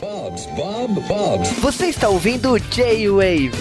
[0.00, 1.50] Bob's, Bob, Bob's.
[1.58, 3.52] Você está ouvindo o J-Wave.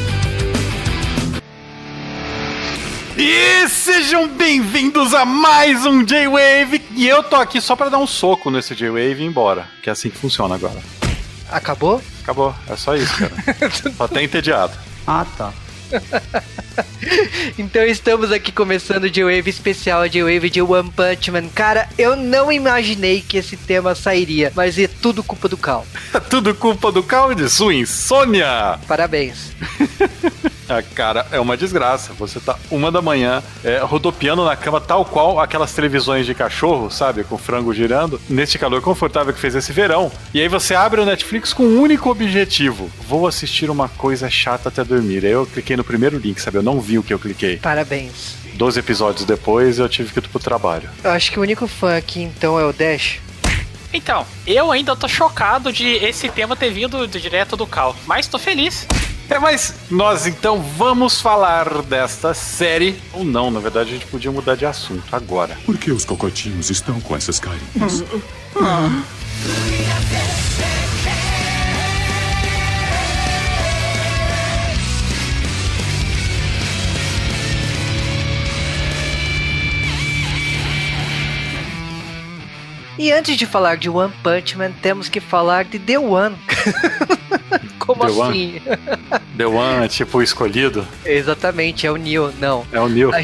[3.18, 6.82] E sejam bem-vindos a mais um J-Wave.
[6.92, 9.68] E eu tô aqui só pra dar um soco nesse J-Wave e ir embora.
[9.84, 10.80] Que é assim que funciona agora.
[11.50, 12.02] Acabou?
[12.24, 12.56] Acabou.
[12.70, 13.34] É só isso, cara.
[13.98, 14.72] só tem entediado.
[15.06, 15.52] Ah, tá.
[17.58, 21.48] então estamos aqui começando o J-Wave especial, J-Wave de One Punch Man.
[21.50, 25.86] Cara, eu não imaginei que esse tema sairia, mas é tudo culpa do Cal.
[26.30, 28.80] Tudo culpa do Cal e de sua insônia.
[28.88, 29.52] Parabéns.
[30.72, 32.14] Ah, cara, é uma desgraça.
[32.14, 36.90] Você tá uma da manhã é, rodopiando na cama, tal qual aquelas televisões de cachorro,
[36.90, 37.26] sabe?
[37.26, 40.10] Com frango girando, neste calor confortável que fez esse verão.
[40.34, 44.70] E aí você abre o Netflix com um único objetivo: vou assistir uma coisa chata
[44.70, 45.26] até dormir.
[45.26, 46.58] Aí eu cliquei no primeiro link, sabe?
[46.58, 47.58] Eu não vi o que eu cliquei.
[47.58, 48.38] Parabéns.
[48.54, 50.90] Doze episódios depois eu tive que ir pro trabalho.
[51.04, 53.20] Eu acho que o único fã aqui então é o Dash.
[53.94, 58.40] Então, eu ainda tô chocado de esse tema ter vindo direto do Cal, mas tô
[58.40, 58.88] feliz.
[59.32, 63.02] É, mas nós então vamos falar desta série.
[63.14, 65.58] Ou não, na verdade a gente podia mudar de assunto agora.
[65.66, 68.04] Por que os cocotinhos estão com essas carinhas?
[83.00, 86.36] E antes de falar de One Punch Man, temos que falar de The One.
[87.80, 88.62] Como The assim?
[89.42, 90.88] The One é tipo o escolhido?
[91.04, 92.64] Exatamente, é o Neo, não.
[92.72, 93.10] É o Neil.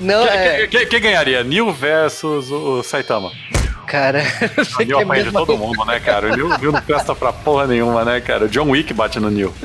[0.00, 0.66] Não, é.
[0.68, 1.42] Quem, quem ganharia?
[1.42, 3.32] Neil versus o Saitama.
[3.84, 4.22] Cara,
[4.78, 6.28] O Neil quer apanha de todo mundo, né, cara?
[6.32, 8.44] O Neil, Neil não presta pra porra nenhuma, né, cara?
[8.44, 9.52] O John Wick bate no Neil.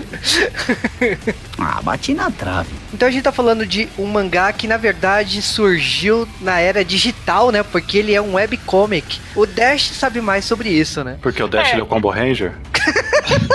[1.60, 2.70] Ah, bati na trave.
[2.94, 7.52] Então a gente tá falando de um mangá que na verdade surgiu na era digital,
[7.52, 7.64] né?
[7.64, 9.22] Porque ele é um webcomic.
[9.36, 11.18] O Dash sabe mais sobre isso, né?
[11.22, 11.72] Porque o Dash É.
[11.74, 12.54] ele é o Combo Ranger.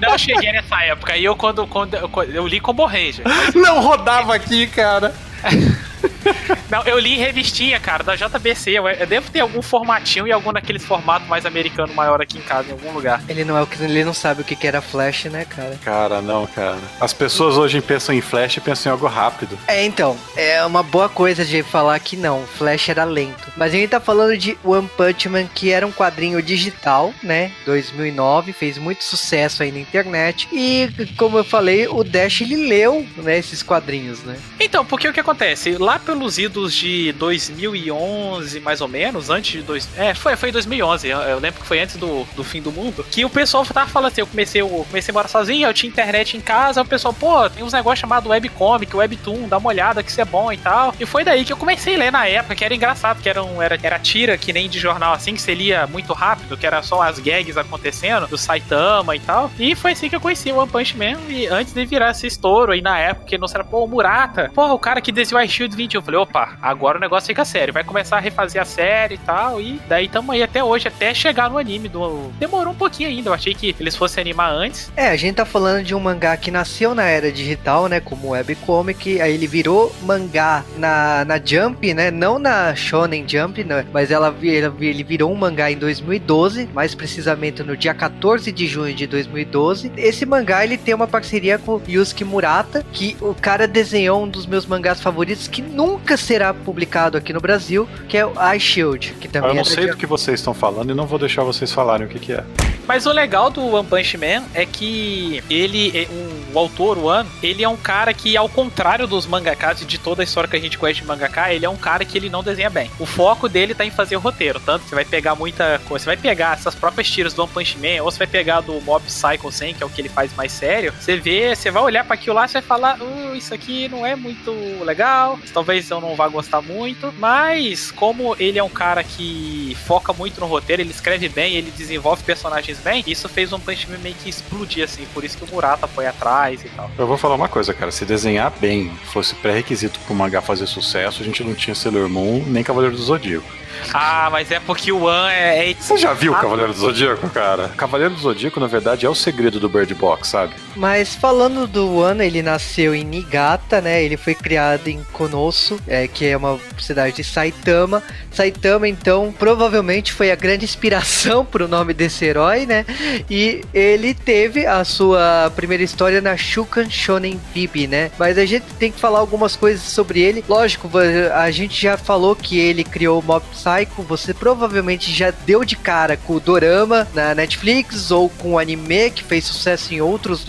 [0.00, 1.16] Não cheguei nessa época.
[1.16, 3.24] E eu, quando, quando eu, eu li Combo Ranger.
[3.54, 5.14] Não rodava aqui, cara.
[6.70, 8.70] Não, eu li revistinha, cara, da JBC.
[8.72, 12.42] Eu, eu devo ter algum formatinho e algum daqueles formatos mais americano maior aqui em
[12.42, 13.22] casa, em algum lugar.
[13.28, 15.78] Ele não é o que ele não sabe o que que era Flash, né, cara?
[15.84, 16.78] Cara, não, cara.
[17.00, 19.58] As pessoas hoje pensam em Flash e pensam em algo rápido.
[19.66, 23.52] É, então, é uma boa coisa de falar que não, Flash era lento.
[23.56, 27.50] Mas a gente tá falando de One Punch Man, que era um quadrinho digital, né?
[27.64, 30.48] 2009, fez muito sucesso aí na internet.
[30.52, 34.36] E, como eu falei, o Dash ele leu, né, esses quadrinhos, né?
[34.58, 35.76] Então, porque o que acontece?
[35.78, 41.08] Lá pelos de 2011, mais ou menos, antes de dois, é, foi foi em 2011.
[41.08, 44.12] Eu, lembro que foi antes do, do fim do mundo, que o pessoal tava falando
[44.12, 47.12] assim, eu comecei eu comecei a morar sozinho, eu tinha internet em casa, o pessoal,
[47.12, 50.56] pô, tem uns negócios chamados webcomic, webtoon, dá uma olhada que isso é bom e
[50.56, 50.94] tal.
[50.98, 53.42] E foi daí que eu comecei a ler na época, que era engraçado, que era
[53.42, 56.66] um, era, era tira que nem de jornal assim, que você lia muito rápido, que
[56.66, 59.50] era só as gags acontecendo, do Saitama e tal.
[59.58, 62.26] E foi assim que eu conheci o One Punch Man, e antes de virar esse
[62.26, 65.42] estouro aí na época, que não era, pô, o Murata, pô, o cara que desenhou
[65.42, 65.94] a Shield 20.
[65.94, 69.18] Eu falei, opa, agora o negócio fica sério, vai começar a refazer a série e
[69.18, 72.30] tal, e daí tamo aí até hoje, até chegar no anime do.
[72.38, 74.92] Demorou um pouquinho ainda, eu achei que eles fossem animar antes.
[74.96, 78.30] É, a gente tá falando de um mangá que nasceu na era digital, né, como
[78.30, 84.10] webcomic, aí ele virou mangá na, na Jump, né, não na Shonen Jump, né, mas
[84.10, 88.94] ela, ela ele virou um mangá em 2012, mais precisamente no dia 14 de junho
[88.94, 89.92] de 2012.
[89.96, 94.46] Esse mangá, ele tem uma parceria com Yusuke Murata, que o cara desenhou um dos
[94.46, 99.14] meus mangás favoritos, que nunca será publicado aqui no Brasil, que é o Eye Shield,
[99.20, 101.42] que também Eu não é sei do que vocês estão falando e não vou deixar
[101.44, 102.44] vocês falarem o que, que é.
[102.88, 106.08] Mas o legal do One Punch Man é que ele, é
[106.54, 109.98] o autor, o One, ele é um cara que, ao contrário dos mangakas e de
[109.98, 112.30] toda a história que a gente conhece de mangaka, ele é um cara que ele
[112.30, 112.90] não desenha bem.
[112.98, 116.04] O foco dele tá em fazer o roteiro, tanto que você vai pegar muita coisa,
[116.04, 118.80] você vai pegar essas próprias tiras do One Punch Man, ou você vai pegar do
[118.80, 121.82] Mob Psycho 100, que é o que ele faz mais sério, você vê, você vai
[121.82, 124.50] olhar para aquilo lá e vai falar, uh, isso aqui não é muito
[124.82, 130.14] legal, talvez eu não vá gostar muito, mas como ele é um cara que foca
[130.14, 133.98] muito no roteiro, ele escreve bem, ele desenvolve personagens bem, isso fez One Punch Man
[133.98, 136.90] meio que explodir, assim, por isso que o Murata foi atrás e tal.
[136.98, 137.90] Eu vou falar uma coisa, cara.
[137.90, 142.42] Se desenhar bem fosse pré-requisito pro mangá fazer sucesso, a gente não tinha Sailor Moon
[142.46, 143.46] nem Cavaleiro do Zodíaco.
[143.92, 145.70] Ah, mas é porque o One é.
[145.70, 145.74] é...
[145.74, 147.68] Você já viu o Ah, Cavaleiro do Zodíaco, cara?
[147.76, 150.54] Cavaleiro do Zodíaco, na verdade, é o segredo do Bird Box, sabe?
[150.74, 154.02] Mas falando do One, ele nasceu em Niigata, né?
[154.02, 158.02] Ele foi criado em Konosu, é, que é uma cidade de Saitama.
[158.32, 162.84] Saitama, então, provavelmente foi a grande inspiração para o nome desse herói, né?
[163.28, 168.10] E ele teve a sua primeira história na Shukan Shonen Bibi, né?
[168.18, 170.44] Mas a gente tem que falar algumas coisas sobre ele.
[170.48, 170.90] Lógico,
[171.34, 174.02] a gente já falou que ele criou o Mob Psycho.
[174.02, 179.10] Você provavelmente já deu de cara com o Dorama na Netflix ou com o anime
[179.10, 180.46] que fez sucesso em outros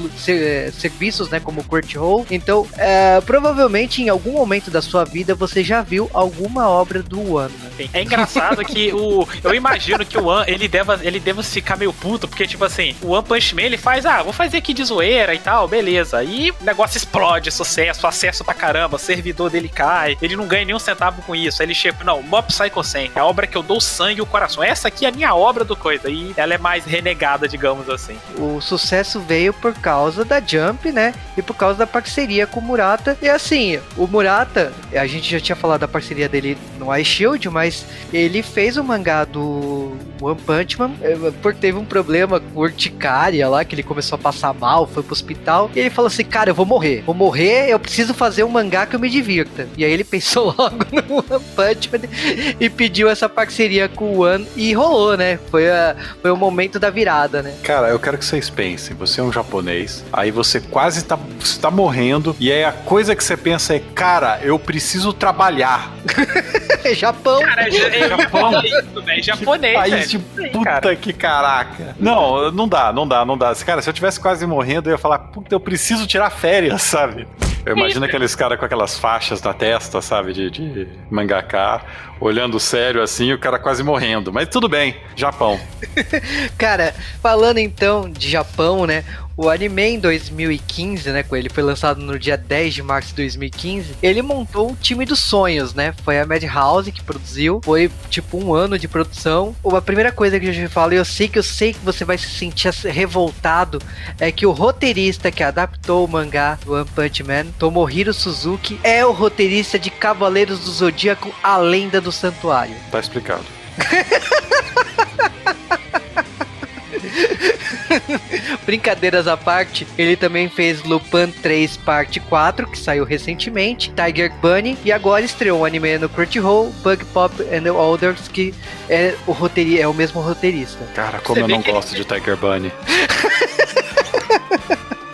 [0.74, 1.40] serviços, né?
[1.40, 2.26] Como Crunchyroll.
[2.30, 7.36] Então, é, provavelmente em algum momento da sua vida você já viu alguma obra do
[7.36, 7.54] One.
[7.94, 9.28] É engraçado que o.
[9.44, 12.96] Eu imagino que o One ele deva, ele deva ficar meio puto, porque, tipo assim,
[13.02, 16.24] o One Punch Man ele faz, ah, vou fazer aqui de zoeira e tal, beleza.
[16.24, 20.80] E o negócio explode, sucesso, acesso pra caramba, servidor dele cai, ele não ganha nenhum
[20.80, 21.62] centavo com isso.
[21.62, 24.22] Aí ele chega, não, Mob Psycho 100, é a obra que eu dou sangue e
[24.22, 24.64] o coração.
[24.64, 26.10] Essa aqui é a minha obra do coisa.
[26.10, 28.18] E ela é mais renegada, digamos assim.
[28.38, 31.14] O sucesso veio por causa da Jump, né?
[31.38, 33.18] E por causa da parceria com o Murata.
[33.22, 37.50] E assim, o Murata, a gente já tinha falado da parceria dele no Ice Shield,
[37.50, 42.60] mas ele fez o mangá do One Punch Man, eh, porque teve um problema com
[42.60, 46.24] urticária lá, que ele começou a passar mal, foi pro hospital, e ele falou assim,
[46.24, 49.68] cara, eu vou morrer, vou morrer, eu preciso fazer um mangá que eu me divirta.
[49.78, 54.26] E aí ele pensou logo no One Punch Man e pediu essa parceria com o
[54.26, 55.40] One, e rolou, né?
[55.50, 57.56] Foi, a, foi o momento da virada, né?
[57.64, 61.60] Cara, eu quero que vocês pensem, você é um japonês, aí você quase tá, você
[61.60, 65.94] tá morrendo, e aí a coisa que você pensa é, cara, eu preciso trabalhar.
[66.96, 67.42] Japão.
[67.42, 67.70] Cara, é,
[68.00, 68.62] é Japão.
[68.64, 69.24] Isso, velho.
[69.24, 70.09] Japonês, País velho.
[70.10, 71.96] De puta que caraca.
[72.00, 73.54] Não, não dá, não dá, não dá.
[73.56, 77.28] Cara, se eu tivesse quase morrendo, eu ia falar, puta, eu preciso tirar férias, sabe?
[77.66, 81.82] Eu imagino aqueles caras com aquelas faixas na testa, sabe, de, de mangaká,
[82.20, 84.32] olhando sério assim, o cara quase morrendo.
[84.32, 85.60] Mas tudo bem, Japão.
[86.58, 89.04] Cara, falando então de Japão, né?
[89.42, 93.96] O anime em 2015, né, ele foi lançado no dia 10 de março de 2015,
[94.04, 95.94] ele montou o time dos sonhos, né?
[96.04, 99.56] Foi a Madhouse que produziu, foi tipo um ano de produção.
[99.64, 102.04] A primeira coisa que a gente fala, e eu sei que eu sei que você
[102.04, 103.82] vai se sentir revoltado,
[104.20, 109.06] é que o roteirista que adaptou o mangá do One Punch Man, Tomohiro Suzuki, é
[109.06, 112.76] o roteirista de Cavaleiros do Zodíaco, A Lenda do Santuário.
[112.92, 113.46] Tá explicado.
[118.66, 124.78] Brincadeiras à parte, ele também fez Lupin 3 Parte 4, que saiu recentemente, Tiger Bunny,
[124.84, 128.54] e agora estreou um anime no Crunchyroll, Bug Pop and the Others, que
[128.90, 130.84] é o, roteiri é o mesmo roteirista.
[130.94, 131.72] Cara, como Você eu não que...
[131.72, 132.72] gosto de Tiger Bunny.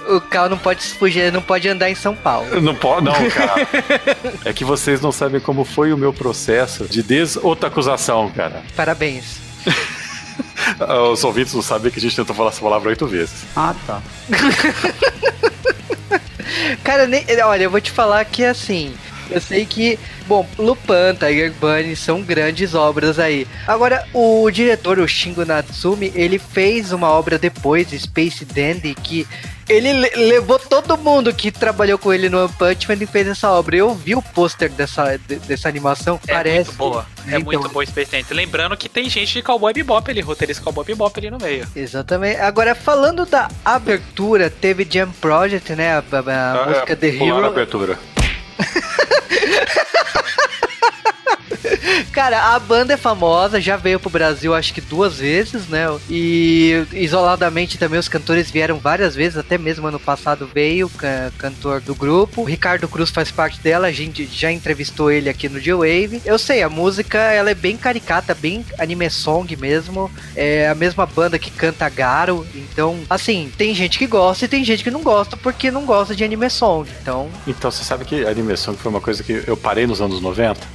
[0.08, 2.62] o carro não pode fugir, não pode andar em São Paulo.
[2.62, 3.68] Não pode, não, cara.
[4.44, 8.64] é que vocês não sabem como foi o meu processo de desotacusação, cara.
[8.76, 9.40] Parabéns.
[11.12, 13.46] Os ouvintes não sabem que a gente tentou falar essa palavra oito vezes.
[13.56, 14.02] Ah, tá.
[16.84, 18.94] Cara, nem, olha, eu vou te falar que assim.
[19.30, 23.48] Eu sei que, bom, Lupin, Tiger Bunny são grandes obras aí.
[23.66, 29.28] Agora, o diretor, o Shingo Natsumi, ele fez uma obra depois, Space Dandy, que
[29.68, 33.52] ele levou todo mundo que trabalhou com ele no One Punch Man e fez essa
[33.52, 33.76] obra.
[33.76, 35.18] Eu vi o pôster dessa,
[35.48, 36.70] dessa animação, é parece.
[36.70, 37.06] Muito boa.
[37.26, 37.42] É então...
[37.42, 38.36] muito boa experiência.
[38.36, 41.68] Lembrando que tem gente de Cowboy Bebop ali, roteirista Cowboy Bebop ali no meio.
[41.76, 42.40] Exatamente.
[42.40, 45.94] Agora, falando da abertura, teve Jam Project, né?
[45.94, 47.46] A, a, a ah, música é, The Hero.
[47.46, 47.98] Abertura.
[52.12, 55.86] Cara, a banda é famosa, já veio pro Brasil acho que duas vezes, né?
[56.10, 61.82] E isoladamente também os cantores vieram várias vezes, até mesmo ano passado veio can cantor
[61.82, 62.42] do grupo.
[62.42, 66.22] O Ricardo Cruz faz parte dela, a gente já entrevistou ele aqui no G-Wave.
[66.26, 70.12] Eu sei, a música ela é bem caricata, bem anime song mesmo.
[70.36, 74.64] É a mesma banda que canta Garo, então, assim, tem gente que gosta e tem
[74.64, 76.90] gente que não gosta porque não gosta de anime song.
[77.02, 80.22] Então, então você sabe que anime song foi uma coisa que eu parei nos anos
[80.22, 80.75] 90?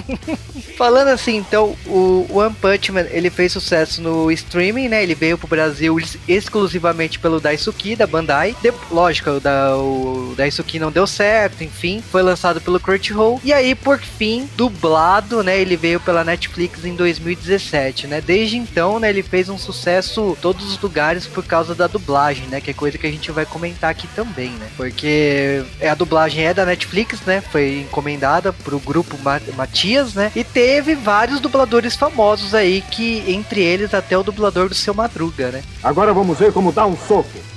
[0.76, 5.02] Falando assim, então, o One Punch Man, ele fez sucesso no streaming, né?
[5.02, 5.96] Ele veio pro Brasil
[6.26, 8.56] exclusivamente pelo Daisuki, da Bandai.
[8.62, 12.02] De, lógico, o, da, o Daisuki não deu certo, enfim.
[12.10, 13.40] Foi lançado pelo Crunchyroll.
[13.44, 15.58] E aí, por fim, dublado, né?
[15.58, 18.20] Ele veio pela Netflix em 2017, né?
[18.20, 19.10] Desde então, né?
[19.10, 22.60] Ele fez um sucesso em todos os lugares por causa da dublagem, né?
[22.60, 24.68] Que é coisa que a gente vai comentar aqui também, né?
[24.76, 27.40] Porque a dublagem é da Netflix, né?
[27.40, 29.16] Foi encomendada pro grupo
[29.82, 30.30] Matias, né?
[30.36, 35.50] E teve vários dubladores famosos aí, que entre eles até o dublador do Seu Madruga,
[35.50, 35.62] né?
[35.82, 37.52] Agora vamos ver como dá um soco.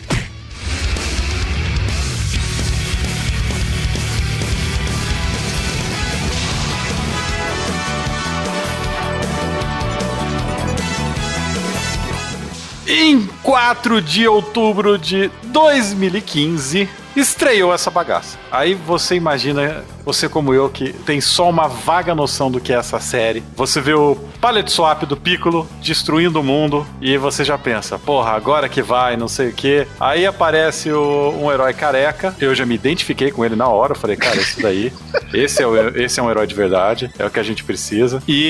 [13.45, 18.37] Então 4 de outubro de 2015, estreou essa bagaça.
[18.51, 22.75] Aí você imagina, você como eu, que tem só uma vaga noção do que é
[22.75, 23.41] essa série.
[23.55, 28.31] Você vê o Palette Swap do Piccolo destruindo o mundo e você já pensa, porra,
[28.31, 29.87] agora que vai, não sei o que.
[29.99, 32.35] Aí aparece o- um herói careca.
[32.39, 33.93] Eu já me identifiquei com ele na hora.
[33.93, 34.91] Eu falei, cara, esse daí,
[35.33, 38.21] esse é, o, esse é um herói de verdade, é o que a gente precisa.
[38.27, 38.43] E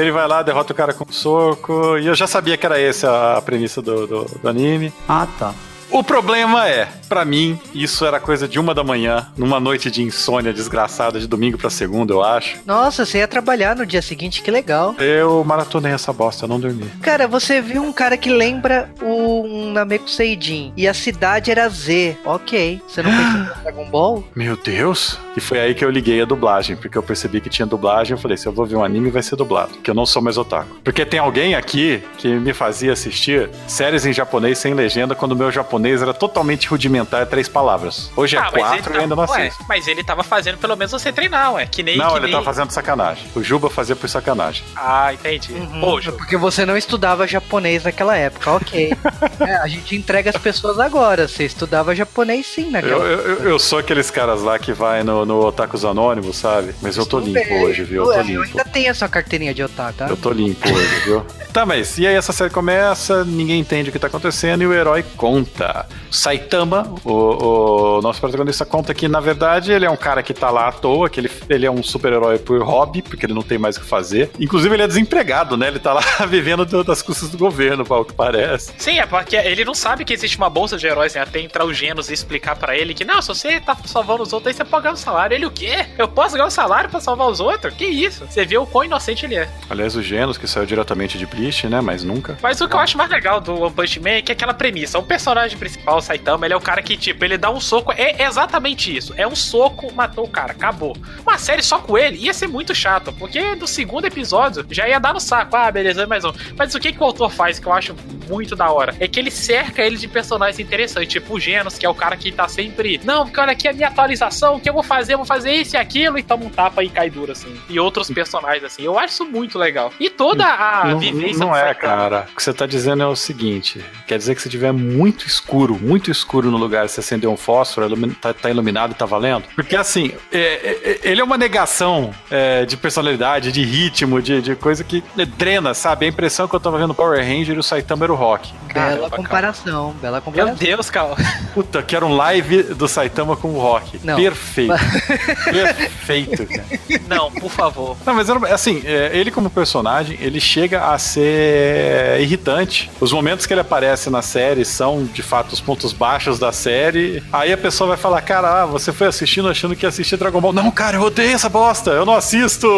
[0.00, 1.96] ele vai lá, derrota o cara com um soco.
[1.98, 4.92] E eu já sabia que era essa a premissa do- do- do anime.
[5.08, 5.54] Ah, tá.
[5.92, 10.02] O problema é, pra mim, isso era coisa de uma da manhã, numa noite de
[10.02, 12.60] insônia desgraçada de domingo pra segunda, eu acho.
[12.64, 14.94] Nossa, você ia trabalhar no dia seguinte, que legal.
[14.98, 16.86] Eu maratonei essa bosta, eu não dormi.
[17.02, 21.68] Cara, você viu um cara que lembra o um Nameku Seijin e a cidade era
[21.68, 22.16] Z.
[22.24, 22.80] Ok.
[22.88, 24.24] Você não pensou no Dragon Ball?
[24.34, 25.18] Meu Deus!
[25.36, 28.12] E foi aí que eu liguei a dublagem, porque eu percebi que tinha dublagem.
[28.12, 30.22] Eu falei: se eu vou ver um anime, vai ser dublado, que eu não sou
[30.22, 30.80] mais otaku.
[30.82, 35.36] Porque tem alguém aqui que me fazia assistir séries em japonês sem legenda quando o
[35.36, 38.10] meu japonês era totalmente rudimentar, três palavras.
[38.16, 39.64] Hoje é Ah, quatro e ainda não ué, assisto.
[39.68, 41.66] mas ele tava fazendo pelo menos você treinar, ué.
[41.66, 41.96] Que nem.
[41.96, 42.36] Não, que ele nem...
[42.36, 43.24] tá fazendo sacanagem.
[43.34, 44.64] O Juba fazia por sacanagem.
[44.76, 45.52] Ah, entendi.
[45.54, 45.80] Uhum.
[45.80, 48.92] Pô, É porque você não estudava japonês naquela época, ok.
[49.40, 51.26] É, a gente entrega as pessoas agora.
[51.26, 55.24] Você estudava japonês sim naquela Eu, eu, eu sou aqueles caras lá que vai no,
[55.26, 56.74] no Otakus Anônimos, sabe?
[56.80, 57.64] Mas eu tô Tudo limpo bem.
[57.64, 58.02] hoje, viu?
[58.04, 58.42] Eu tô Eu limpo.
[58.42, 60.06] ainda tenho a sua carteirinha de otaku, tá?
[60.08, 61.26] Eu tô limpo hoje, viu?
[61.52, 64.72] Tá, mas e aí essa série começa, ninguém entende o que tá acontecendo e o
[64.72, 65.66] herói conta.
[66.10, 70.50] Saitama, o, o nosso protagonista, conta que, na verdade, ele é um cara que tá
[70.50, 73.58] lá à toa, que ele, ele é um super-herói por hobby, porque ele não tem
[73.58, 74.30] mais o que fazer.
[74.38, 75.68] Inclusive, ele é desempregado, né?
[75.68, 78.72] Ele tá lá vivendo do- das custas do governo, ao que parece.
[78.78, 81.20] Sim, é porque ele não sabe que existe uma bolsa de heróis, né?
[81.22, 84.32] Até entrar o Genos e explicar pra ele que, não, se você tá salvando os
[84.32, 85.34] outros, aí você pode ganhar um salário.
[85.34, 85.86] Ele, o quê?
[85.98, 87.74] Eu posso ganhar um salário pra salvar os outros?
[87.74, 88.26] Que isso?
[88.28, 89.48] Você vê o quão inocente ele é.
[89.70, 91.80] Aliás, o Genos, que saiu diretamente de Bleach, né?
[91.80, 92.36] Mas nunca.
[92.42, 94.54] Mas o que eu acho mais legal do One Punch Man é que é aquela
[94.54, 94.98] premissa.
[94.98, 97.92] O personagem principal, o Saitama, ele é o cara que, tipo, ele dá um soco.
[97.92, 99.14] É exatamente isso.
[99.16, 100.96] É um soco, matou o cara, acabou.
[101.22, 104.98] Uma série só com ele ia ser muito chato, porque no segundo episódio já ia
[104.98, 105.54] dar no saco.
[105.54, 106.32] Ah, beleza, mais um.
[106.56, 107.94] Mas o que, que o autor faz que eu acho
[108.28, 108.94] muito da hora?
[108.98, 112.16] É que ele cerca ele de personagens interessantes, tipo o Genos, que é o cara
[112.16, 113.00] que tá sempre.
[113.04, 115.14] Não, porque olha aqui a minha atualização, o que eu vou fazer?
[115.14, 117.54] Eu vou fazer isso e aquilo, e toma um tapa e cai duro, assim.
[117.68, 118.82] E outros personagens, assim.
[118.82, 119.92] Eu acho isso muito legal.
[120.00, 122.26] E toda a não, vivência não do é, cara.
[122.32, 125.51] O que você tá dizendo é o seguinte: quer dizer que se tiver muito escuro,
[125.80, 127.86] muito escuro no lugar, você acender um fósforo,
[128.20, 129.44] tá, tá iluminado e tá valendo?
[129.54, 134.54] Porque assim, é- é- ele é uma negação é, de personalidade, de ritmo, de, de
[134.56, 135.02] coisa que
[135.36, 136.06] drena, sabe?
[136.06, 138.52] A impressão que eu tava vendo Power Ranger e o Saitama era o rock.
[138.72, 139.10] Bela cara.
[139.10, 140.54] comparação, bela Meu comparação.
[140.56, 141.14] Deus, cara.
[141.52, 144.00] Puta, que era um live do Saitama com o rock.
[144.02, 144.16] Não.
[144.16, 144.72] Perfeito.
[145.44, 146.64] Perfeito, cara.
[147.08, 147.96] Não, por favor.
[148.06, 152.90] Não, mas assim, é, ele como personagem, ele chega a ser irritante.
[153.00, 157.22] Os momentos que ele aparece na série são, de fato, os pontos baixos da série.
[157.32, 160.40] Aí a pessoa vai falar, cara, ah, você foi assistindo achando que ia assistir Dragon
[160.40, 160.52] Ball.
[160.52, 161.90] Não, cara, eu odeio essa bosta.
[161.90, 162.68] Eu não assisto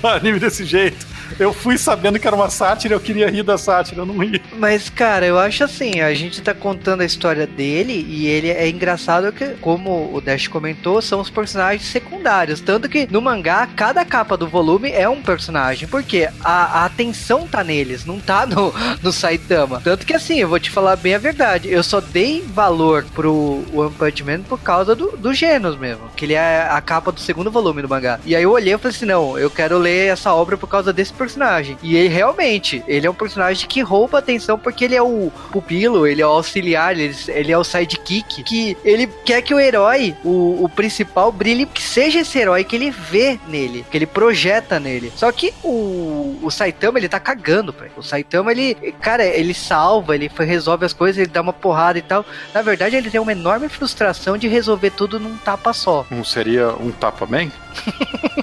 [0.02, 1.06] anime desse jeito.
[1.38, 4.40] Eu fui sabendo que era uma sátira, eu queria rir da sátira, eu não ri.
[4.58, 8.68] Mas, cara, eu acho assim, a gente tá contando a história dele e ele é
[8.68, 12.13] engraçado que, como o Dash comentou, são os personagens secundários.
[12.60, 15.88] Tanto que no mangá, cada capa do volume é um personagem.
[15.88, 19.80] Porque a, a atenção tá neles, não tá no, no Saitama.
[19.82, 21.70] Tanto que assim, eu vou te falar bem a verdade.
[21.70, 26.08] Eu só dei valor pro One Punch Man por causa do, do Genos mesmo.
[26.16, 28.18] Que ele é a capa do segundo volume do mangá.
[28.24, 30.92] E aí eu olhei e falei assim: não, eu quero ler essa obra por causa
[30.92, 31.76] desse personagem.
[31.82, 36.06] E ele realmente, ele é um personagem que rouba atenção porque ele é o pupilo,
[36.06, 38.42] ele é o auxiliar, ele, ele é o sidekick.
[38.42, 42.76] Que ele quer que o herói, o, o principal, brilhe, que seja esse herói que
[42.76, 45.12] ele vê nele, que ele projeta nele.
[45.16, 47.94] Só que o, o Saitama, ele tá cagando pra ele.
[47.96, 52.02] O Saitama, ele, cara, ele salva, ele resolve as coisas, ele dá uma porrada e
[52.02, 52.24] tal.
[52.52, 56.06] Na verdade, ele tem uma enorme frustração de resolver tudo num tapa só.
[56.10, 57.50] Não seria um tapa man?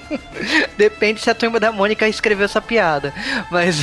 [0.78, 3.14] Depende se a turma da Mônica escreveu essa piada.
[3.52, 3.82] Mas,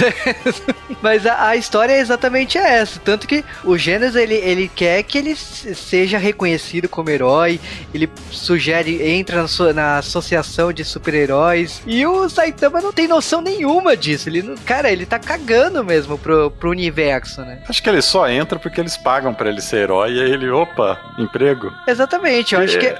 [1.00, 2.99] mas a, a história é exatamente essa.
[2.99, 7.61] Tanto que o Gênesis ele, ele quer que ele se- seja reconhecido como herói.
[7.95, 11.80] Ele sugere, entra na, sua- na associação de super-heróis.
[11.87, 14.28] E o Saitama não tem noção nenhuma disso.
[14.28, 17.61] Ele, não- cara, ele tá cagando mesmo pro, pro universo, né?
[17.68, 20.50] Acho que ele só entra porque eles pagam pra ele ser herói e aí ele,
[20.50, 21.73] opa, emprego.
[21.87, 22.80] Exatamente, eu acho É.
[22.80, 22.94] que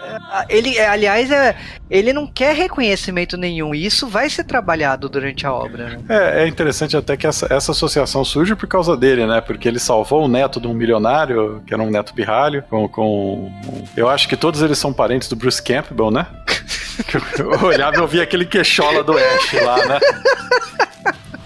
[0.49, 1.57] ele, é, aliás, é,
[1.91, 5.99] ele não quer reconhecimento nenhum, e isso vai ser trabalhado durante a obra, né?
[6.09, 9.41] É, é interessante até que essa, essa associação surge por causa dele, né?
[9.41, 12.87] Porque ele salvou o neto de um milionário, que era um neto pirralho, com.
[12.89, 13.51] com
[13.97, 16.27] eu acho que todos eles são parentes do Bruce Campbell, né?
[17.39, 20.01] Eu olhava e eu via aquele queixola do Ash lá, né?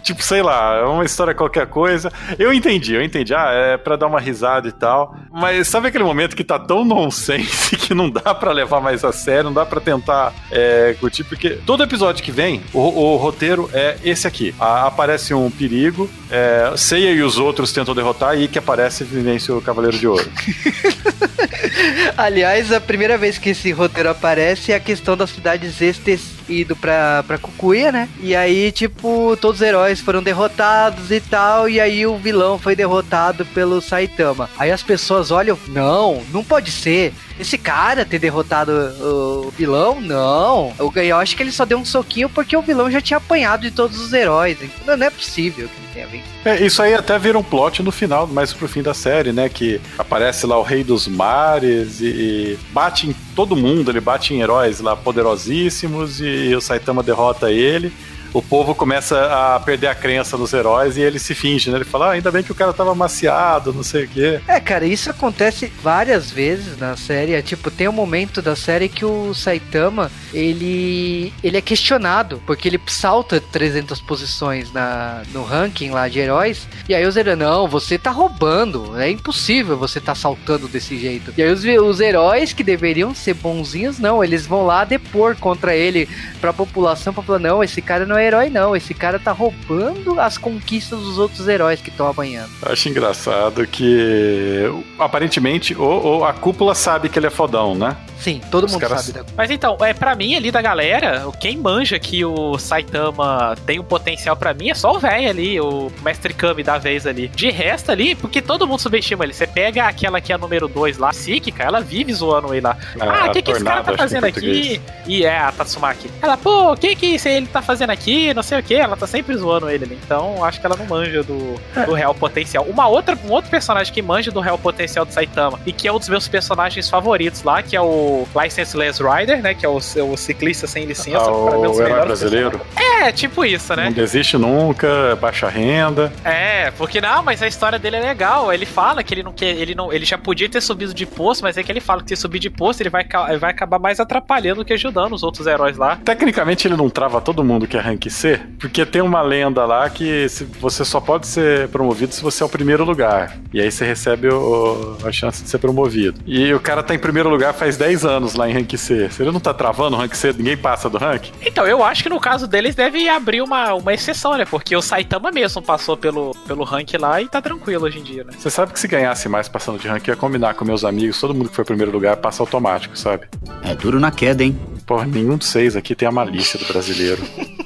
[0.02, 2.12] Tipo, sei lá, é uma história qualquer coisa.
[2.38, 3.34] Eu entendi, eu entendi.
[3.34, 5.14] Ah, é pra dar uma risada e tal.
[5.30, 9.12] Mas sabe aquele momento que tá tão nonsense que não dá pra levar mais a
[9.12, 13.70] sério, não dá pra tentar é, curtir, porque todo episódio que vem, o, o roteiro
[13.72, 14.54] é esse aqui.
[14.58, 19.50] A- aparece um perigo, é, Seiya e os outros tentam derrotar, e que aparece vence
[19.52, 20.28] o Cavaleiro de Ouro.
[22.16, 26.74] Aliás, a primeira vez que esse roteiro aparece é a questão das cidades estes ido
[26.76, 28.08] pra, pra Cucuia, né?
[28.20, 32.74] E aí, tipo, todos os heróis foram derrotados e tal, e aí o vilão foi
[32.74, 34.48] derrotado pelo Saitama.
[34.58, 37.12] Aí as pessoas olham, não, não pode ser.
[37.38, 40.72] Esse cara ter derrotado o vilão, não.
[40.78, 43.70] Eu, acho que ele só deu um soquinho porque o vilão já tinha apanhado de
[43.70, 44.58] todos os heróis.
[44.62, 46.32] Então não é possível que não tenha vencido.
[46.44, 49.48] É, isso aí até vira um plot no final, mais pro fim da série, né?
[49.48, 54.34] Que aparece lá o Rei dos Mares e, e bate em todo mundo, ele bate
[54.34, 57.92] em heróis lá poderosíssimos e o Saitama derrota ele.
[58.32, 61.76] O povo começa a perder a crença nos heróis e ele se finge, né?
[61.76, 64.40] Ele fala, ah, ainda bem que o cara tava maciado, não sei o quê.
[64.48, 67.34] É, cara, isso acontece várias vezes na série.
[67.34, 72.68] É, tipo, tem um momento da série que o Saitama, ele ele é questionado, porque
[72.68, 77.68] ele salta 300 posições na, no ranking lá de heróis, e aí os heróis, não,
[77.68, 81.32] você tá roubando, é impossível você tá saltando desse jeito.
[81.36, 85.74] E aí os, os heróis que deveriam ser bonzinhos, não, eles vão lá depor contra
[85.74, 86.08] ele
[86.40, 90.18] pra população, pra falar, não, esse cara não é herói não, esse cara tá roubando
[90.20, 92.50] as conquistas dos outros heróis que estão apanhando.
[92.64, 94.64] Eu acho engraçado que
[94.98, 97.96] aparentemente ou, ou a cúpula sabe que ele é fodão, né?
[98.18, 101.24] Sim, todo Os mundo caras- sabe da Mas então, é para mim ali da galera,
[101.40, 105.60] quem manja que o Saitama tem um potencial pra mim é só o velho ali,
[105.60, 107.26] o Mestre Kami da vez ali.
[107.28, 109.32] De resto ali, porque todo mundo subestima ele.
[109.32, 112.76] Você pega aquela que é a número 2 lá, Psíquica, ela vive zoando ele lá.
[113.00, 114.80] A- ah, o que, que esse cara tá fazendo aqui?
[115.06, 116.08] E é a Tatsumaki.
[116.22, 118.11] Ela, pô, o que que esse- ele tá fazendo aqui?
[118.34, 118.74] Não sei o que.
[118.74, 119.98] Ela tá sempre zoando ele ali.
[120.04, 121.54] Então, acho que ela não manja do,
[121.86, 122.64] do real potencial.
[122.64, 125.92] Uma outra, um outro personagem que manja do real potencial do Saitama e que é
[125.92, 129.54] um dos meus personagens favoritos lá, que é o Licenseless Rider, né?
[129.54, 131.18] Que é o, o ciclista sem licença.
[131.18, 132.58] Ah, um o dos herói brasileiro.
[132.58, 133.02] personagens.
[133.02, 133.86] É, tipo isso, né?
[133.86, 136.12] Não desiste nunca, baixa renda.
[136.24, 138.52] É, porque não, mas a história dele é legal.
[138.52, 141.42] Ele fala que ele não quer, ele não, ele já podia ter subido de posto,
[141.42, 143.04] mas é que ele fala que se subir de posto, ele vai,
[143.38, 145.96] vai acabar mais atrapalhando que ajudando os outros heróis lá.
[146.04, 149.88] Tecnicamente ele não trava todo mundo que é rank C, porque tem uma lenda lá
[149.90, 153.36] que se- você só pode ser promovido se você é o primeiro lugar.
[153.52, 156.20] E aí você recebe o- a chance de ser promovido.
[156.26, 159.08] E o cara tá em primeiro lugar faz 10 anos lá em rank C.
[159.10, 161.28] Se ele não tá travando o rank C, ninguém passa do rank?
[161.44, 164.44] Então, eu acho que no caso deles deve abrir uma, uma exceção, né?
[164.44, 168.24] Porque o Saitama mesmo passou pelo, pelo rank lá e tá tranquilo hoje em dia,
[168.24, 168.32] né?
[168.38, 171.34] Você sabe que se ganhasse mais passando de rank, ia combinar com meus amigos, todo
[171.34, 173.26] mundo que foi primeiro lugar passa automático, sabe?
[173.62, 174.58] É duro na queda, hein?
[174.86, 177.22] Porra, nenhum dos seis aqui tem a malícia do brasileiro.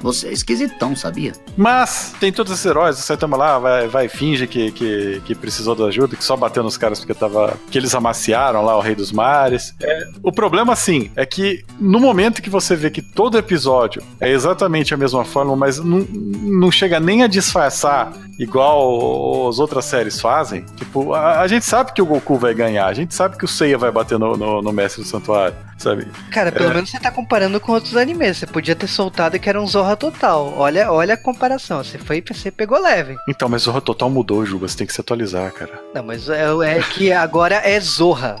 [0.00, 1.32] Você é esquisitão, sabia?
[1.56, 5.74] Mas tem todos esses heróis, o Saitama lá vai, vai finge que, que, que precisou
[5.74, 7.58] da ajuda, que só bateu nos caras porque tava.
[7.70, 9.74] que eles amaciaram lá o Rei dos Mares.
[9.80, 14.30] É, o problema, assim, é que no momento que você vê que todo episódio é
[14.30, 20.18] exatamente a mesma forma, mas não, não chega nem a disfarçar igual as outras séries
[20.18, 23.44] fazem, tipo, a, a gente sabe que o Goku vai ganhar, a gente sabe que
[23.44, 26.06] o Seiya vai bater no, no, no Mestre do Santuário, sabe?
[26.30, 28.38] Cara, pelo menos você tá comparando com outros animes.
[28.38, 30.54] Você podia ter soltado que era um Zorra total.
[30.56, 31.82] Olha, olha a comparação.
[31.82, 33.16] Você foi você pegou leve.
[33.28, 35.82] Então, mas o Total mudou, Juba, você tem que se atualizar, cara.
[35.94, 38.36] Não, mas é, é que agora é Zorra.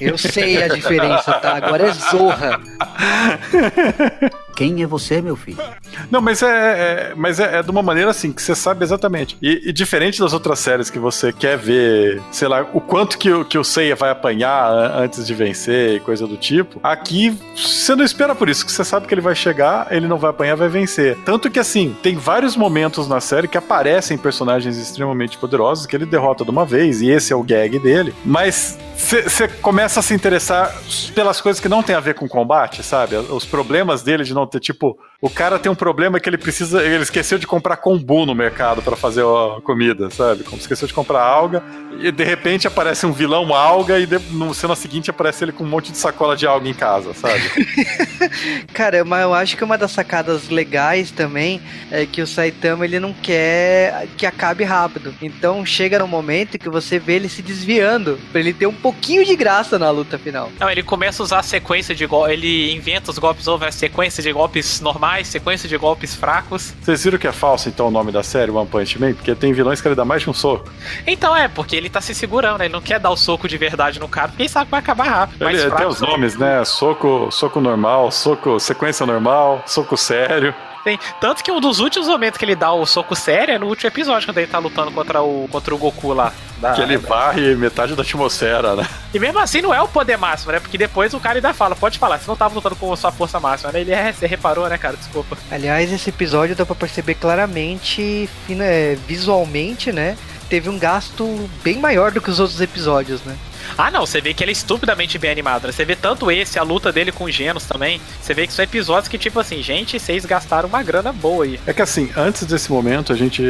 [0.00, 1.56] Eu sei a diferença, tá?
[1.56, 2.60] Agora é Zorra.
[4.54, 5.58] Quem é você, meu filho?
[6.10, 6.46] Não, mas é,
[7.10, 9.36] é- mas é, é de uma maneira assim que você sabe exatamente.
[9.42, 13.30] E, e diferente das outras séries que você quer ver, sei lá, o quanto que,
[13.32, 17.94] o- que o Seiya vai apanhar antes de vencer e coisa do tipo, aqui você
[17.94, 20.56] não espera por isso, que você sabe que ele vai chegar, ele não vai apanhar,
[20.56, 21.16] vai vencer.
[21.24, 26.06] Tanto que assim, tem vários momentos na série que aparecem personagens extremamente poderosos que ele
[26.06, 28.14] derrota de uma vez, e esse é o gag dele.
[28.24, 30.74] Mas você começa a se interessar
[31.14, 33.16] pelas coisas que não tem a ver com combate, sabe?
[33.16, 36.82] Os problemas dele de não ter, tipo, o cara tem um problema que ele precisa,
[36.82, 40.44] ele esqueceu de comprar kombu no mercado pra fazer a comida, sabe?
[40.44, 41.62] Como esqueceu de comprar alga
[41.98, 45.64] e de repente aparece um vilão alga e de, no cena seguinte aparece ele com
[45.64, 47.42] um monte de sacola de alga em casa, sabe?
[48.74, 53.00] Cara, mas eu acho que uma das sacadas legais também é que o Saitama ele
[53.00, 55.14] não quer que acabe rápido.
[55.22, 59.24] Então chega no momento que você vê ele se desviando pra ele ter um pouquinho
[59.24, 60.52] de graça na luta final.
[60.60, 62.34] Não, ele começa a usar a sequência de golpes.
[62.34, 66.74] Ele inventa os golpes over, sequência de golpes normais, sequência de golpes fracos.
[66.82, 69.14] Vocês viram que é falso então o nome da série One Punch Man?
[69.14, 70.70] Porque tem vilões que ele dá mais de um soco.
[71.06, 72.66] Então é, porque ele tá se segurando, né?
[72.66, 74.80] Ele não quer dar o soco de verdade no cara, porque ele sabe que vai
[74.80, 75.36] acabar rápido.
[75.36, 76.62] Ele Mais tem fraco, os nomes, né?
[76.66, 80.54] Soco, soco normal, soco sequência normal, soco sério.
[80.84, 83.66] Tem, tanto que um dos últimos momentos que ele dá o soco sério é no
[83.66, 86.32] último episódio, quando ele tá lutando contra o, contra o Goku lá.
[86.58, 88.86] Da, Que ele varre metade da atmosfera, né?
[89.12, 90.60] E mesmo assim não é o poder máximo, né?
[90.60, 93.10] Porque depois o cara ainda fala, pode falar, você não tava lutando com a sua
[93.10, 93.80] força máxima, né?
[93.80, 94.96] Ele é, você reparou, né, cara?
[94.96, 95.36] Desculpa.
[95.50, 100.16] Aliás, esse episódio dá pra perceber claramente, é, visualmente, né?
[100.48, 103.34] Teve um gasto bem maior do que os outros episódios, né?
[103.76, 105.72] Ah, não, você vê que ele é estupidamente bem animado, né?
[105.72, 108.00] Você vê tanto esse, a luta dele com os Genos também.
[108.20, 111.58] Você vê que são episódios que, tipo assim, gente, vocês gastaram uma grana boa aí.
[111.66, 113.42] É que assim, antes desse momento a gente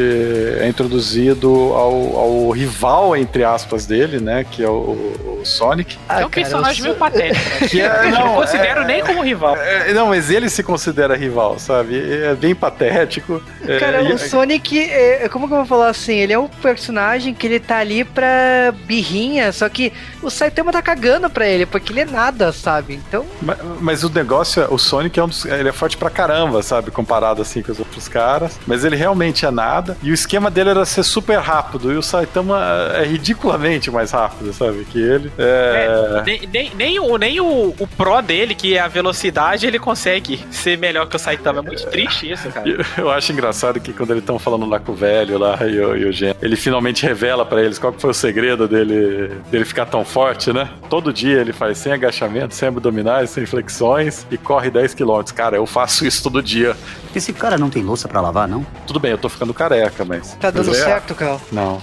[0.61, 4.44] é introduzido ao, ao rival, entre aspas, dele, né?
[4.50, 5.98] Que é o, o Sonic.
[6.09, 7.68] Ah, é um personagem meio patético, né?
[7.68, 9.57] Que é, Eu não não, considero é- nem como rival.
[9.57, 11.98] É, não, mas ele se considera rival, sabe?
[12.24, 13.42] É bem patético.
[13.66, 16.14] É, Cara, e- o Sonic, é, como que eu vou falar assim?
[16.14, 19.92] Ele é um personagem que ele tá ali pra birrinha, só que
[20.23, 22.95] o Saitama tá cagando pra ele, porque ele é nada, sabe?
[22.95, 26.11] Então, Ma- Mas, o negócio é, o Sonic é um dos, ele é forte pra
[26.11, 26.90] caramba, sabe?
[26.90, 28.59] Comparado assim com os outros caras.
[28.67, 29.97] Mas ele realmente é nada.
[30.03, 31.93] E o esquema dele era ser super rápido.
[31.93, 32.61] E o Saitama
[32.95, 34.85] é ridiculamente mais rápido, sabe?
[34.85, 35.31] Que ele.
[35.38, 36.23] É.
[36.25, 40.40] Nem, nem, nem o, nem o, o Pro dele, que é a velocidade, ele consegue
[40.51, 41.61] ser melhor que o Saitama.
[41.61, 42.69] É muito triste isso, cara.
[42.69, 45.79] E Eu acho engraçado que quando eles estão falando lá com o velho lá e
[45.81, 49.33] o, e o Gen, ele finalmente revela pra eles qual que foi o segredo dele,
[49.51, 50.68] dele ficar tão forte, né?
[50.90, 55.22] Todo dia ele faz sem agachamento, sem abdominais, sem flexões e corre 10 km.
[55.33, 56.76] Cara, eu faço isso todo dia.
[57.14, 58.66] Esse cara não tem louça pra lavar, não?
[58.88, 60.35] Tudo bem, eu tô ficando careca, mas.
[60.35, 61.40] tá dando é- certo, Cal.
[61.52, 61.80] Não.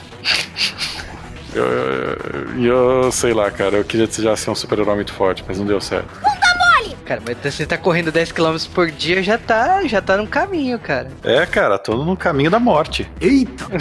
[1.53, 3.77] Eu, eu, eu sei lá, cara.
[3.77, 6.09] Eu queria desejar ser um super-herói muito forte, mas não deu certo.
[7.05, 10.79] Cara, mas você tá correndo 10 km por dia, já tá, já tá no caminho,
[10.79, 11.09] cara.
[11.23, 13.09] É, cara, tô no caminho da morte.
[13.19, 13.65] Eita!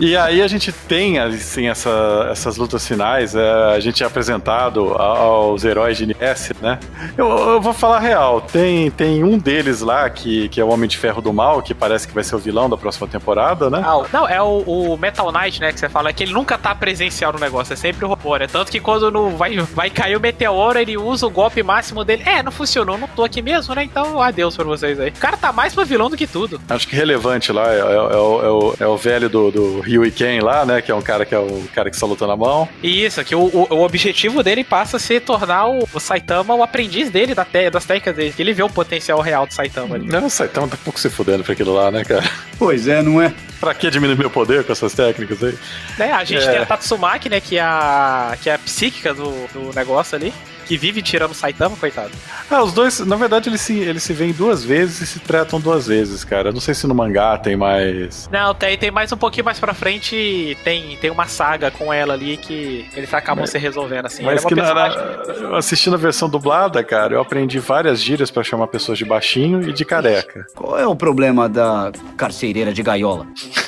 [0.00, 4.94] E aí a gente tem, assim, essa- essas lutas finais, é, a gente é apresentado
[4.94, 6.78] aos heróis de NS, né?
[7.18, 10.68] Eu, eu vou falar a real, tem, tem um deles lá, que, que é o
[10.70, 13.68] Homem de Ferro do Mal, que parece que vai ser o vilão da próxima temporada,
[13.68, 13.82] né?
[13.84, 14.62] Ah, não, é o,
[14.94, 17.76] o Metal Knight, né, que você fala, que ele nunca tá presencial no negócio, é
[17.76, 18.46] sempre o robô, né?
[18.46, 22.22] Tanto que quando no, vai, vai cair o meteoro, ele usa o golpe máximo dele.
[22.26, 23.84] É, não funcionou, não tô aqui mesmo, né?
[23.84, 25.10] Então, adeus pra vocês aí.
[25.10, 26.60] O cara tá mais pro vilão do que tudo.
[26.68, 29.80] Acho que relevante lá é, é- é o, é o- é o velho do, do
[29.80, 30.80] Ryu e Ken lá, né?
[30.82, 32.68] Que é um cara que é o cara que só luta na mão.
[32.82, 36.54] E isso, que o, o, o objetivo dele passa a ser tornar o, o Saitama
[36.54, 39.54] o aprendiz dele da te- das técnicas dele, que ele vê o potencial real do
[39.54, 40.06] Saitama ali.
[40.06, 42.24] Não, o Saitama tá um pouco se fudendo pra aquilo lá, né, cara?
[42.58, 43.32] Pois é, não é?
[43.60, 45.54] Pra que diminuir meu poder com essas técnicas aí?
[45.98, 46.50] Né, a gente É.
[46.52, 50.32] tem a Tatsumaki, né, que é a, que é a psíquica do, do negócio ali,
[50.66, 52.12] que vive tirando o Saitama, coitado.
[52.48, 55.60] Ah, os dois, na verdade, eles se, eles se veem duas vezes e se tratam
[55.60, 56.50] duas vezes, cara.
[56.50, 58.28] Eu Não sei se no mangá tem mais.
[58.30, 62.14] Não, tem, tem mais um pouquinho mais pra frente, tem, tem uma saga com ela
[62.14, 64.22] ali que eles acabam se resolvendo, assim.
[64.22, 68.00] Mas que é uma na, personagem- na- assistindo a versão dublada, cara, eu aprendi várias
[68.00, 70.46] gírias pra chamar pessoas de baixinho e de careca.
[70.54, 73.26] Qual é o problema da carcereira de gaiola?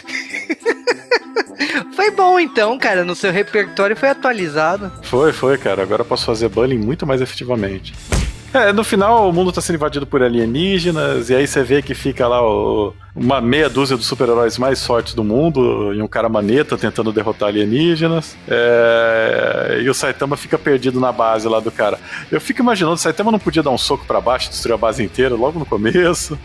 [1.94, 3.04] Foi bom então, cara.
[3.04, 4.90] No seu repertório foi atualizado.
[5.02, 5.82] Foi, foi, cara.
[5.82, 7.94] Agora eu posso fazer bullying muito mais efetivamente.
[8.52, 11.94] É, no final o mundo tá sendo invadido por alienígenas, e aí você vê que
[11.94, 16.28] fica lá o- uma meia dúzia dos super-heróis mais fortes do mundo, e um cara
[16.28, 18.36] maneta tentando derrotar alienígenas.
[18.48, 21.98] É, e o Saitama fica perdido na base lá do cara.
[22.30, 25.02] Eu fico imaginando, o Saitama não podia dar um soco pra baixo destruir a base
[25.02, 26.38] inteira logo no começo.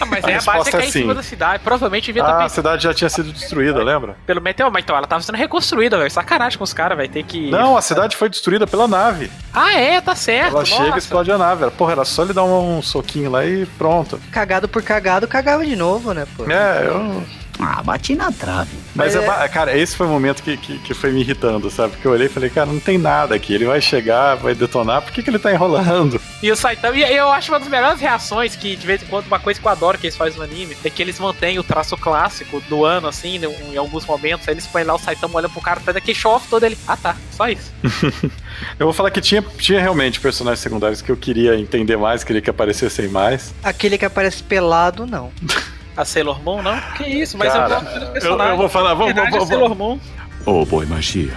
[0.00, 1.62] Ah, mas A aí a base é é em cima da cidade.
[1.62, 4.16] Provavelmente devia Ah, a cidade já tinha sido destruída, lembra?
[4.26, 6.10] pelo meteoro, mas então ela tava sendo reconstruída, velho.
[6.10, 7.50] Sacanagem com os caras, vai ter que.
[7.50, 9.30] Não, a cidade foi destruída pela nave.
[9.52, 10.54] Ah, é, tá certo.
[10.54, 10.98] Ela chega e nossa.
[10.98, 11.70] explode a nave.
[11.70, 14.20] Porra, era só ele dar um, um soquinho lá e pronto.
[14.30, 16.44] Cagado por cagado, cagava de novo, né, pô?
[16.50, 17.22] É, eu.
[17.58, 18.68] Ah, bati na trave.
[18.94, 21.70] Mas, Mas é ba- cara, esse foi o momento que, que, que foi me irritando,
[21.70, 21.94] sabe?
[21.94, 23.54] Porque eu olhei e falei, cara, não tem nada aqui.
[23.54, 26.20] Ele vai chegar, vai detonar, por que, que ele tá enrolando?
[26.42, 29.26] E o Saitama, e eu acho uma das melhores reações que, de vez em quando,
[29.26, 31.64] uma coisa que eu adoro que eles fazem no anime, é que eles mantêm o
[31.64, 34.46] traço clássico do ano, assim, né, em alguns momentos.
[34.46, 36.76] Aí eles põem lá o Saitama olhando pro cara, faz aquele show off todo ele.
[36.86, 37.72] Ah, tá, só isso.
[38.78, 42.42] Eu vou falar que tinha, tinha realmente personagens secundários que eu queria entender mais, queria
[42.42, 43.52] que aparecessem mais.
[43.64, 45.32] Aquele que aparece pelado, não.
[45.96, 46.78] A Sailor Moon, não?
[46.96, 49.98] Que isso, mas Cara, dos eu, eu vou falar, vou, a vou, Sailor Moon.
[50.44, 51.36] Oh, boy magia.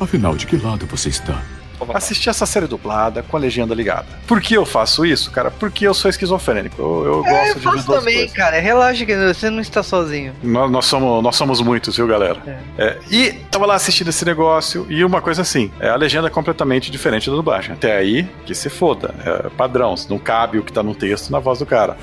[0.00, 1.40] Afinal, de que lado você está?
[1.94, 4.06] Assistir essa série dublada com a legenda ligada.
[4.26, 5.50] Por que eu faço isso, cara?
[5.50, 6.80] Porque eu sou esquizofrênico.
[6.80, 8.32] Eu, eu É, gosto eu de ver faço duas também, coisas.
[8.32, 8.60] cara.
[8.60, 10.32] Relaxa que você não está sozinho.
[10.42, 12.40] Nós, nós somos, nós somos muitos, viu, galera?
[12.78, 16.30] É, e tava lá assistindo esse negócio e uma coisa assim, é, a legenda é
[16.30, 17.72] completamente diferente da dublagem.
[17.72, 19.14] Até aí, que se foda.
[19.24, 21.96] É padrão, não cabe o que tá no texto na voz do cara.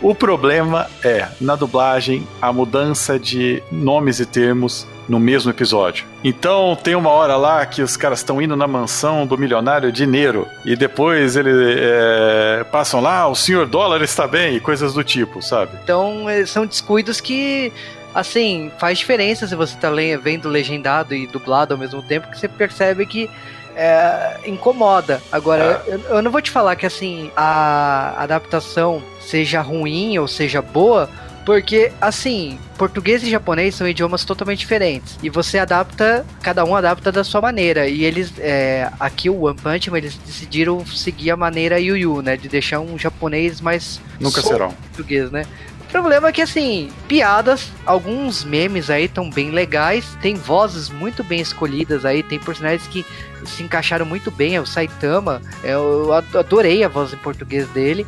[0.00, 6.04] O problema é, na dublagem, a mudança de nomes e termos no mesmo episódio.
[6.24, 10.46] Então tem uma hora lá que os caras estão indo na mansão do milionário dinheiro
[10.64, 15.40] e depois ele é, passam lá, o senhor dólar está bem e coisas do tipo,
[15.40, 15.72] sabe?
[15.82, 17.72] Então, eh, são descuidos que,
[18.14, 22.38] assim, faz diferença se você tá le- vendo legendado e dublado ao mesmo tempo, que
[22.38, 23.30] você percebe que
[23.78, 25.20] é, incomoda.
[25.30, 30.62] Agora, eu, eu não vou te falar que, assim, a adaptação seja ruim ou seja
[30.62, 31.08] boa,
[31.46, 35.16] porque, assim, português e japonês são idiomas totalmente diferentes.
[35.22, 37.86] E você adapta, cada um adapta da sua maneira.
[37.88, 42.20] E eles, é, aqui o One Punch Man, eles decidiram seguir a maneira Yu Yu,
[42.20, 42.36] né?
[42.36, 44.72] De deixar um japonês mais Nunca serão.
[44.72, 45.46] português, né?
[45.82, 51.22] O problema é que, assim, piadas, alguns memes aí estão bem legais, tem vozes muito
[51.22, 53.06] bem escolhidas aí, tem personagens que
[53.44, 58.04] se encaixaram muito bem, é o Saitama, eu ad- adorei a voz em português dele.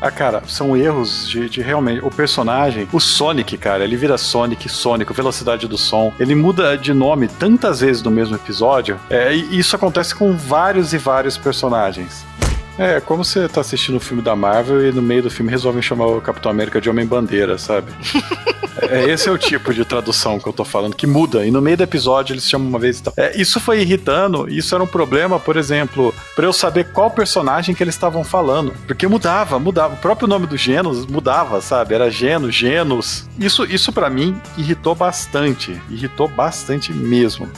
[0.00, 2.04] Ah, cara, são erros de, de realmente.
[2.04, 6.12] O personagem, o Sonic, cara, ele vira Sonic, Sonic, velocidade do som.
[6.20, 8.98] Ele muda de nome tantas vezes no mesmo episódio.
[9.10, 12.24] É, e isso acontece com vários e vários personagens.
[12.78, 15.82] É, como você tá assistindo o filme da Marvel e no meio do filme resolvem
[15.82, 17.92] chamar o Capitão América de Homem-Bandeira, sabe?
[18.80, 21.44] É, esse é o tipo de tradução que eu tô falando, que muda.
[21.44, 23.14] E no meio do episódio eles chamam uma vez e tal.
[23.16, 27.74] É, isso foi irritando, isso era um problema, por exemplo, pra eu saber qual personagem
[27.74, 28.72] que eles estavam falando.
[28.86, 29.94] Porque mudava, mudava.
[29.94, 31.94] O próprio nome do Genos mudava, sabe?
[31.94, 33.28] Era Geno, Genos.
[33.38, 35.80] Isso, isso para mim irritou bastante.
[35.90, 37.50] Irritou bastante mesmo.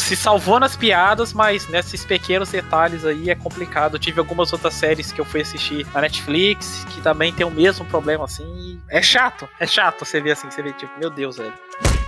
[0.00, 3.96] Se salvou nas piadas, mas nesses pequenos detalhes aí é complicado.
[3.96, 7.50] Eu tive algumas outras séries que eu fui assistir na Netflix que também tem o
[7.50, 8.80] mesmo problema, assim.
[8.88, 11.52] É chato, é chato você ver assim, você vê tipo, meu Deus, velho.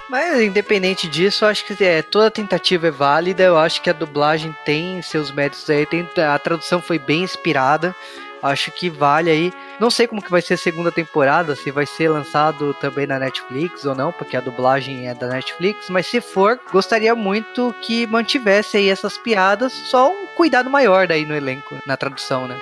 [0.08, 3.42] Mas independente disso, eu acho que é, toda tentativa é válida.
[3.42, 5.86] Eu acho que a dublagem tem seus méritos aí.
[5.86, 7.94] Tem, a tradução foi bem inspirada.
[8.42, 9.52] Acho que vale aí.
[9.78, 13.18] Não sei como que vai ser a segunda temporada, se vai ser lançado também na
[13.18, 15.88] Netflix ou não, porque a dublagem é da Netflix.
[15.88, 19.72] Mas se for, gostaria muito que mantivesse aí essas piadas.
[19.72, 22.60] Só um cuidado maior daí no elenco, na tradução, né?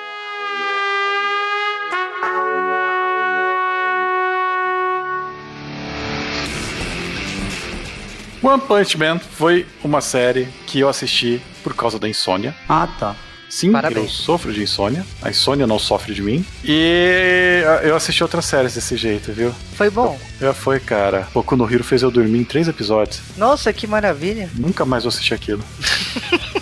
[8.42, 12.54] One Punch Man foi uma série que eu assisti por causa da insônia.
[12.66, 13.14] Ah, tá.
[13.50, 13.98] Sim, Parabéns.
[14.04, 15.04] eu sofro de insônia.
[15.20, 16.44] A insônia não sofre de mim.
[16.64, 19.52] E eu assisti outras séries desse jeito, viu?
[19.74, 20.18] Foi bom.
[20.40, 21.26] Já foi, cara.
[21.34, 23.20] Boku no Hero fez eu dormir em três episódios.
[23.36, 24.48] Nossa, que maravilha.
[24.54, 25.62] Nunca mais vou assistir aquilo.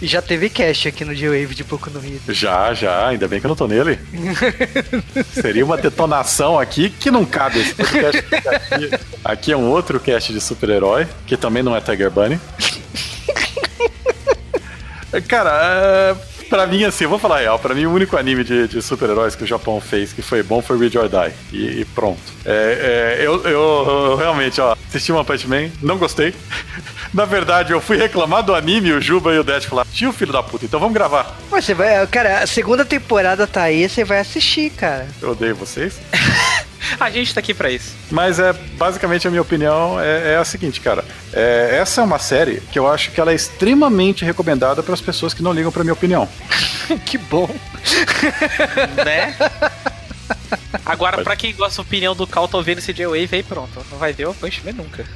[0.00, 2.20] E já teve cast aqui no G-Wave de pouco no Rio.
[2.28, 3.08] Já, já.
[3.08, 3.98] Ainda bem que eu não tô nele.
[5.32, 8.24] Seria uma detonação aqui que não cabe esse podcast.
[8.70, 8.90] Aqui,
[9.24, 12.38] aqui é um outro cast de super-herói, que também não é Tiger Bunny.
[15.22, 16.16] Cara, é,
[16.48, 19.34] pra mim, assim, eu vou falar real, pra mim o único anime de, de super-heróis
[19.34, 21.32] que o Japão fez que foi bom foi Read or Die.
[21.52, 22.20] E, e pronto.
[22.44, 26.34] É, é, eu, eu, eu realmente, ó, assisti One Punch Man, não gostei.
[27.12, 30.32] Na verdade, eu fui reclamar do anime, o Juba e o Death falaram, tio filho
[30.32, 31.36] da puta, então vamos gravar.
[31.50, 32.04] Mas você vai.
[32.08, 35.06] Cara, a segunda temporada tá aí, você vai assistir, cara.
[35.22, 36.00] Eu odeio vocês.
[36.98, 37.94] A gente tá aqui pra isso.
[38.10, 41.04] Mas é basicamente a minha opinião é, é a seguinte, cara.
[41.32, 45.00] É, essa é uma série que eu acho que ela é extremamente recomendada para as
[45.00, 46.28] pessoas que não ligam pra minha opinião.
[47.04, 47.48] que bom.
[49.04, 49.34] Né?
[50.84, 53.84] Agora, pra quem gosta da opinião do Cal, tô vendo esse J-Wave aí, pronto.
[53.90, 55.06] Não vai ver o Punch Man nunca.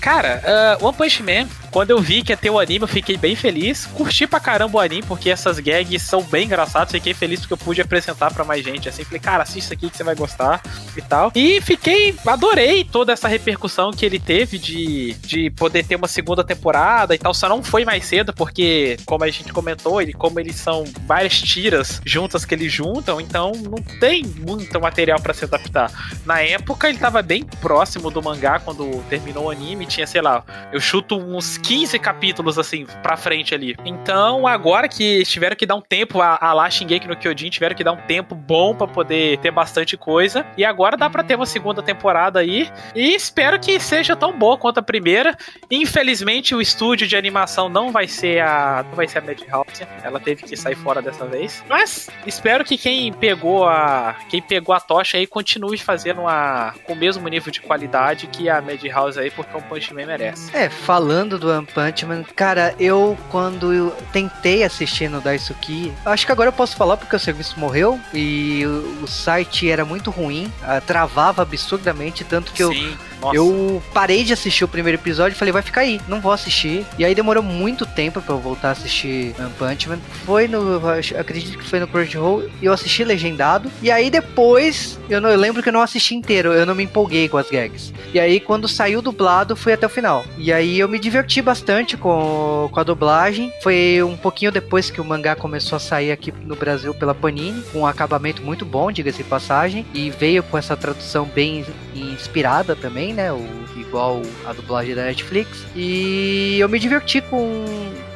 [0.00, 3.18] Cara, uh, One Punch Man, quando eu vi que ia ter o anime, eu fiquei
[3.18, 3.84] bem feliz.
[3.84, 6.90] Curti pra caramba o anime, porque essas gags são bem engraçadas.
[6.90, 8.88] Fiquei feliz porque eu pude apresentar pra mais gente.
[8.88, 10.62] Assim, falei, cara, assista aqui que você vai gostar
[10.96, 11.30] e tal.
[11.34, 16.42] E fiquei, adorei toda essa repercussão que ele teve de, de poder ter uma segunda
[16.42, 17.34] temporada e tal.
[17.34, 21.38] Só não foi mais cedo, porque, como a gente comentou, ele, como eles são várias
[21.42, 25.92] tiras juntas que eles juntam, então não tem muito material pra se adaptar.
[26.24, 29.84] Na época, ele tava bem próximo do mangá quando terminou o anime.
[29.84, 33.74] Tinha, sei lá, eu chuto uns 15 capítulos assim pra frente ali.
[33.84, 37.74] Então, agora que tiveram que dar um tempo, a, a lá Shingeki no Kyojin tiveram
[37.74, 40.46] que dar um tempo bom pra poder ter bastante coisa.
[40.56, 42.70] E agora dá pra ter uma segunda temporada aí.
[42.94, 45.36] E espero que seja tão boa quanto a primeira.
[45.68, 48.84] Infelizmente, o estúdio de animação não vai ser a.
[48.88, 49.86] não vai ser a Madhouse.
[50.04, 51.64] Ela teve que sair fora dessa vez.
[51.68, 54.14] Mas espero que quem pegou a.
[54.28, 56.74] quem pegou a tocha aí continue fazendo uma.
[56.84, 60.56] com o mesmo nível de qualidade que a Madhouse aí, porque o Punch Man merece.
[60.56, 66.26] É, falando do One Punch Man, cara, eu quando eu tentei assistir no Daisuki, acho
[66.26, 70.52] que agora eu posso falar porque o serviço morreu e o, site era muito ruim,
[70.62, 73.36] ah, travava absurdamente, tanto que eu Sim, nossa.
[73.36, 76.84] eu parei de assistir o primeiro episódio e falei, vai ficar aí, não vou assistir.
[76.98, 79.98] E aí demorou muito tempo pra eu voltar a assistir One Punch Man.
[80.24, 80.80] Foi no,
[81.18, 83.70] acredito que foi no Crunchyroll, e eu assisti legendado.
[83.82, 86.84] E aí depois, eu, não, eu lembro que eu não assisti inteiro, eu não me
[86.84, 87.92] empolguei com as gags.
[88.12, 90.24] E aí quando saiu dublado, fui até o final.
[90.38, 93.52] E aí eu me diverti bastante com, com a dublagem.
[93.62, 97.62] Foi um pouquinho depois que o mangá começou a sair aqui no Brasil pela Panini,
[97.72, 99.86] com um acabamento muito bom, diga-se de passagem.
[99.92, 103.32] E veio com essa tradução bem inspirada também, né?
[103.32, 103.44] O,
[103.76, 105.66] igual a dublagem da Netflix.
[105.74, 107.64] E eu me diverti com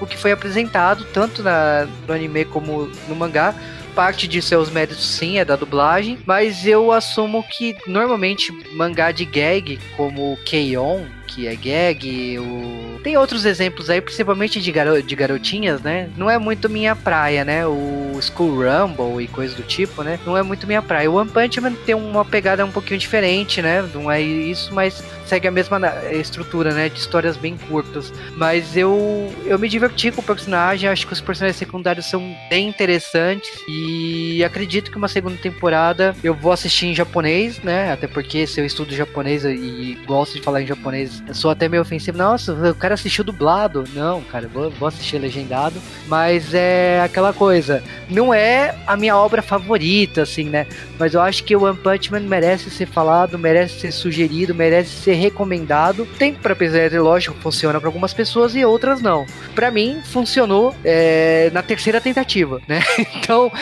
[0.01, 3.55] o que foi apresentado, tanto na, no anime como no mangá.
[3.95, 9.25] Parte de seus méritos, sim, é da dublagem, mas eu assumo que normalmente mangá de
[9.25, 13.01] gag, como Keion, que é gag, o...
[13.03, 15.03] tem outros exemplos aí, principalmente de, garo...
[15.03, 16.11] de garotinhas, né?
[16.17, 17.67] Não é muito minha praia, né?
[17.67, 20.19] O School Rumble e coisas do tipo, né?
[20.27, 21.11] Não é muito minha praia.
[21.11, 23.89] O One Punch Man tem uma pegada um pouquinho diferente, né?
[23.95, 26.89] Não é isso, mas segue a mesma estrutura, né?
[26.89, 28.13] De histórias bem curtas.
[28.37, 32.69] Mas eu, eu me diverti com o personagem, acho que os personagens secundários são bem
[32.69, 37.93] interessantes e acredito que uma segunda temporada eu vou assistir em japonês, né?
[37.93, 41.83] Até porque se eu estudo japonês e gosto de falar em japonês, sou até meio
[41.83, 42.19] ofensivo.
[42.19, 43.85] Nossa, o cara assistiu dublado.
[43.95, 45.81] Não, cara, vou, vou assistir legendado.
[46.07, 50.67] Mas é aquela coisa, não é a minha obra favorita, assim, né?
[50.99, 54.91] Mas eu acho que o One Punch Man merece ser falado, merece ser sugerido, merece
[54.91, 56.07] ser recomendado.
[56.19, 59.25] Tem pra pensar, lógico, funciona pra algumas pessoas e outras não.
[59.55, 62.81] Pra mim, funcionou é, na terceira tentativa, né?
[63.21, 63.53] Então,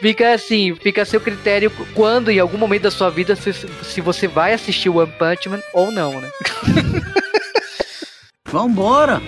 [0.00, 4.00] fica assim, fica a seu critério quando, em algum momento da sua vida, se, se
[4.00, 6.30] você vai assistir o One Punch Man ou não, né?
[8.52, 9.20] Vambora!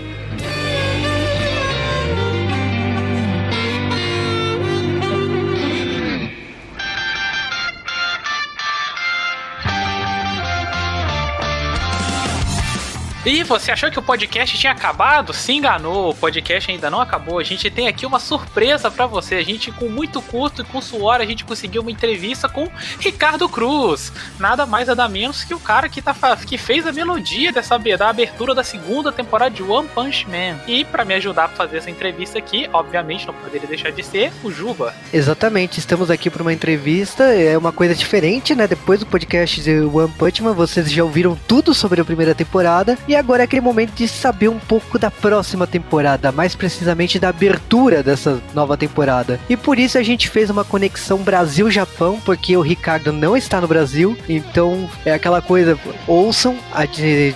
[13.26, 15.32] E você achou que o podcast tinha acabado?
[15.32, 17.38] Se enganou, o podcast ainda não acabou.
[17.38, 19.36] A gente tem aqui uma surpresa pra você.
[19.36, 23.48] A gente, com muito custo e com suor, a gente conseguiu uma entrevista com Ricardo
[23.48, 24.12] Cruz.
[24.38, 28.10] Nada mais nada menos que o cara que, tá, que fez a melodia dessa da
[28.10, 30.60] abertura da segunda temporada de One Punch Man.
[30.66, 34.32] E pra me ajudar a fazer essa entrevista aqui, obviamente não poderia deixar de ser
[34.42, 34.94] o Juba.
[35.12, 38.66] Exatamente, estamos aqui para uma entrevista, é uma coisa diferente, né?
[38.66, 42.96] Depois do podcast de One Punch Man, vocês já ouviram tudo sobre a primeira temporada,
[43.08, 47.28] e agora é aquele momento de saber um pouco da próxima temporada, mais precisamente da
[47.28, 49.40] abertura dessa nova temporada.
[49.48, 53.68] E por isso a gente fez uma conexão Brasil-Japão, porque o Ricardo não está no
[53.68, 56.56] Brasil, então é aquela coisa, ouçam,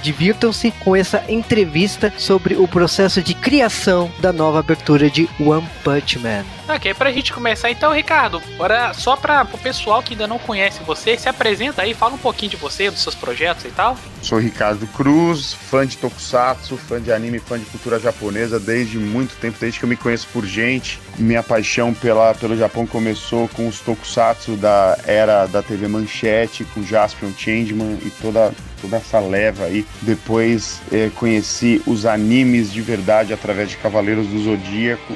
[0.02, 6.18] divirtam-se com essa entrevista sobre o processo de criação da nova abertura de One Punch
[6.18, 6.44] Man.
[6.68, 10.82] Ok, pra gente começar então, Ricardo, bora só pra, pro pessoal que ainda não conhece
[10.84, 13.96] você, se apresenta aí, fala um pouquinho de você, dos seus projetos e tal.
[14.28, 19.34] Sou Ricardo Cruz, fã de Tokusatsu, fã de anime, fã de cultura japonesa desde muito
[19.36, 21.00] tempo, desde que eu me conheço por gente.
[21.16, 26.82] Minha paixão pela, pelo Japão começou com os Tokusatsu da era da TV Manchete, com
[26.82, 29.86] Jaspion, Changeman e toda, toda essa leva aí.
[30.02, 35.14] Depois eh, conheci os animes de verdade através de Cavaleiros do Zodíaco.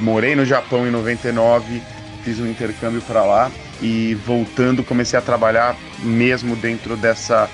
[0.00, 1.82] Morei no Japão em 99,
[2.22, 3.50] fiz um intercâmbio para lá
[3.82, 7.50] e voltando comecei a trabalhar mesmo dentro dessa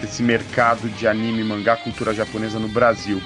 [0.00, 3.20] desse mercado de anime, mangá, cultura japonesa no Brasil,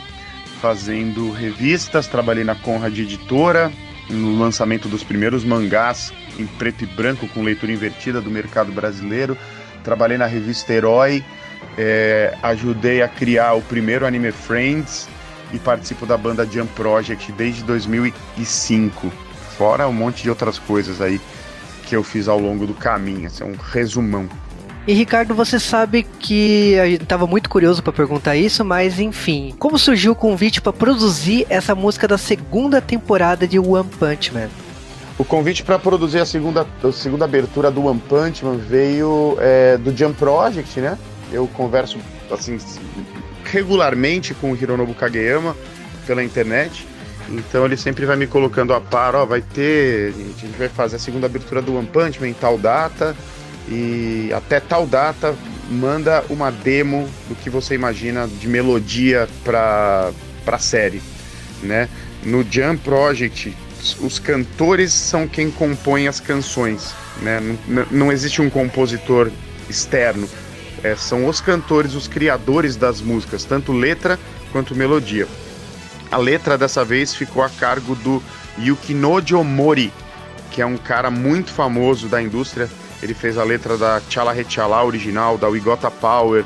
[0.61, 3.72] fazendo revistas, trabalhei na Conrad Editora,
[4.11, 9.37] no lançamento dos primeiros mangás em preto e branco com leitura invertida do mercado brasileiro,
[9.83, 11.24] trabalhei na revista Herói,
[11.76, 15.09] eh, ajudei a criar o primeiro anime Friends
[15.52, 19.12] e participo da banda Jump Project desde 2005,
[19.57, 21.20] fora um monte de outras coisas aí
[21.87, 24.28] que eu fiz ao longo do caminho, esse é um resumão.
[24.86, 29.54] E Ricardo, você sabe que a gente tava muito curioso pra perguntar isso, mas enfim,
[29.58, 34.48] como surgiu o convite pra produzir essa música da segunda temporada de One Punch Man?
[35.18, 39.76] O convite para produzir a segunda, a segunda abertura do One Punch Man veio é,
[39.76, 40.96] do Jump Project, né?
[41.30, 41.98] Eu converso
[42.30, 42.56] assim
[43.44, 45.56] regularmente com o Hironobu Kageyama
[46.06, 46.86] pela internet.
[47.28, 50.96] Então ele sempre vai me colocando a par, ó, vai ter, a gente vai fazer
[50.96, 53.14] a segunda abertura do One Punch Man em tal data
[53.68, 55.37] e até tal data
[55.70, 60.11] manda uma demo do que você imagina de melodia para
[60.44, 61.02] para série,
[61.62, 61.88] né?
[62.24, 63.54] No Jump Project
[64.00, 67.40] os cantores são quem compõe as canções, né?
[67.66, 69.31] Não, não existe um compositor
[69.68, 70.28] externo.
[70.83, 74.18] É, são os cantores, os criadores das músicas, tanto letra
[74.52, 75.26] quanto melodia.
[76.11, 78.22] A letra dessa vez ficou a cargo do
[78.59, 79.92] Yukinojo Mori,
[80.50, 82.68] que é um cara muito famoso da indústria.
[83.02, 85.61] Ele fez a letra da Chala Rechala original, da We
[86.00, 86.44] Power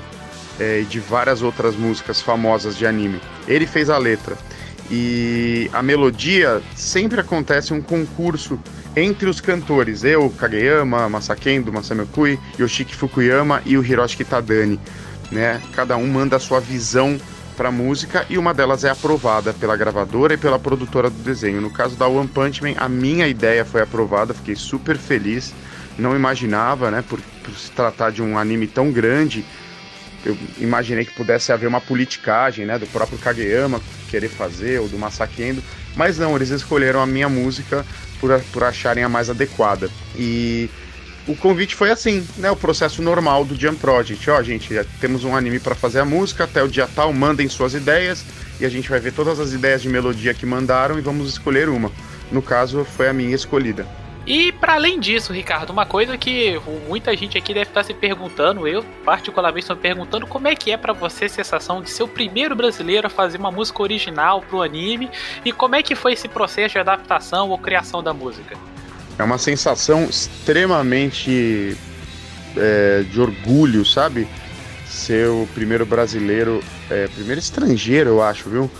[0.60, 3.20] é, e de várias outras músicas famosas de anime.
[3.48, 4.37] Ele fez a letra.
[4.90, 8.58] E a melodia sempre acontece um concurso
[8.94, 14.79] entre os cantores, eu, Kageyama, Masakendo, Masami Okui, Yoshiki Fukuyama e o Hiroshi Kitadani,
[15.31, 15.62] né?
[15.72, 17.18] Cada um manda a sua visão
[17.56, 21.60] para a música e uma delas é aprovada pela gravadora e pela produtora do desenho.
[21.62, 25.54] No caso da One Punch Man, a minha ideia foi aprovada, fiquei super feliz.
[25.98, 29.44] Não imaginava, né, por, por se tratar de um anime tão grande,
[30.24, 34.98] eu imaginei que pudesse haver uma politicagem, né, do próprio Kageyama querer fazer ou do
[34.98, 35.62] Masakendo,
[35.96, 37.84] mas não, eles escolheram a minha música
[38.20, 39.90] por, por acharem a mais adequada.
[40.16, 40.70] E
[41.26, 42.50] o convite foi assim, né?
[42.50, 44.28] O processo normal do Jam Project.
[44.28, 47.74] Ó, gente, temos um anime para fazer a música, até o dia tal, mandem suas
[47.74, 48.24] ideias
[48.60, 51.68] e a gente vai ver todas as ideias de melodia que mandaram e vamos escolher
[51.68, 51.92] uma.
[52.30, 53.86] No caso, foi a minha escolhida.
[54.25, 58.68] E para além disso, Ricardo, uma coisa que muita gente aqui deve estar se perguntando,
[58.68, 62.08] eu particularmente estou perguntando, como é que é para você a sensação de ser o
[62.08, 65.10] primeiro brasileiro a fazer uma música original pro anime
[65.44, 68.56] e como é que foi esse processo de adaptação ou criação da música?
[69.18, 71.77] É uma sensação extremamente
[72.56, 74.29] é, de orgulho, sabe?
[74.87, 78.70] Ser o primeiro brasileiro, é, primeiro estrangeiro, eu acho, viu?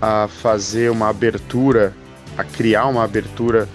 [0.00, 1.94] A fazer uma abertura,
[2.36, 3.68] a criar uma abertura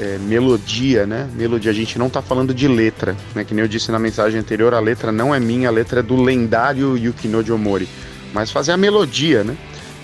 [0.00, 1.28] é, melodia, né?
[1.34, 3.44] Melodia, a gente não tá falando de letra, né?
[3.44, 6.02] Que nem eu disse na mensagem anterior, a letra não é minha, a letra é
[6.02, 7.86] do lendário Yukinojo Mori.
[8.32, 9.54] Mas fazer a melodia, né?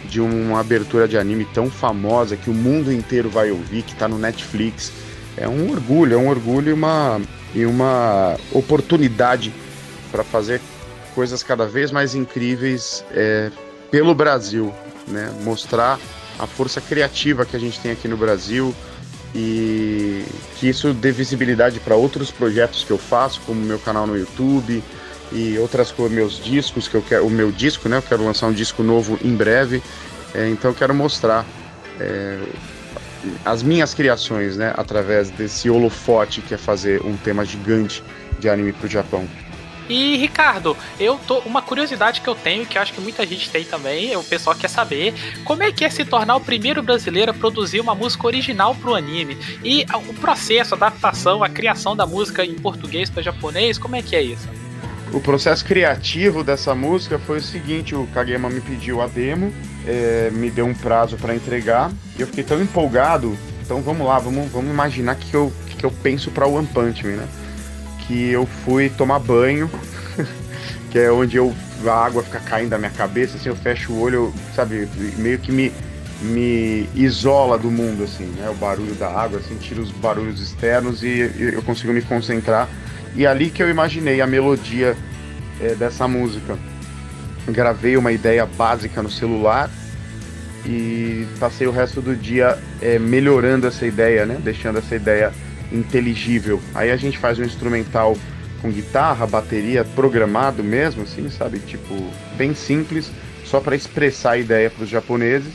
[0.06, 4.06] De uma abertura de anime tão famosa que o mundo inteiro vai ouvir, que tá
[4.06, 4.92] no Netflix
[5.34, 7.20] é um orgulho, é um orgulho e uma,
[7.54, 9.52] e uma oportunidade
[10.10, 10.60] para fazer
[11.14, 13.50] coisas cada vez mais incríveis é,
[13.90, 14.74] pelo Brasil,
[15.08, 15.32] né?
[15.42, 15.98] Mostrar
[16.38, 18.74] a força criativa que a gente tem aqui no Brasil
[19.38, 20.24] e
[20.56, 24.16] que isso dê visibilidade para outros projetos que eu faço, como o meu canal no
[24.16, 24.82] YouTube
[25.30, 27.98] e outras coisas, meus discos que eu quero, o meu disco, né?
[27.98, 29.82] Eu quero lançar um disco novo em breve,
[30.34, 31.44] é, então eu quero mostrar
[32.00, 32.38] é,
[33.44, 38.02] as minhas criações, né, através desse holofote que é fazer um tema gigante
[38.38, 39.28] de anime pro Japão.
[39.88, 43.50] E Ricardo, eu tô uma curiosidade que eu tenho que eu acho que muita gente
[43.50, 45.14] tem também, o pessoal quer saber,
[45.44, 48.94] como é que é se tornar o primeiro brasileiro a produzir uma música original pro
[48.94, 49.36] anime?
[49.62, 54.02] E o processo, a adaptação, a criação da música em português para japonês, como é
[54.02, 54.48] que é isso?
[55.12, 59.52] O processo criativo dessa música foi o seguinte: o Kagema me pediu a demo,
[59.86, 63.36] é, me deu um prazo para entregar, e eu fiquei tão empolgado.
[63.64, 66.46] Então vamos lá, vamos, vamos imaginar o que, que, eu, que, que eu penso para
[66.46, 67.28] One Punch Man, né?
[68.06, 69.70] Que eu fui tomar banho,
[70.90, 71.54] que é onde eu,
[71.86, 74.88] a água fica caindo da minha cabeça, assim, eu fecho o olho, sabe,
[75.18, 75.72] meio que me,
[76.22, 78.48] me isola do mundo, assim, né?
[78.48, 82.68] O barulho da água, assim, tira os barulhos externos e, e eu consigo me concentrar
[83.16, 84.94] e ali que eu imaginei a melodia
[85.60, 86.56] é, dessa música.
[87.48, 89.70] Gravei uma ideia básica no celular
[90.66, 94.38] e passei o resto do dia é, melhorando essa ideia, né?
[94.42, 95.32] Deixando essa ideia
[95.72, 96.60] inteligível.
[96.74, 98.16] Aí a gente faz um instrumental
[98.60, 101.58] com guitarra, bateria, programado mesmo, assim, sabe?
[101.60, 101.94] Tipo,
[102.36, 103.10] bem simples,
[103.44, 105.52] só para expressar a ideia para os japoneses.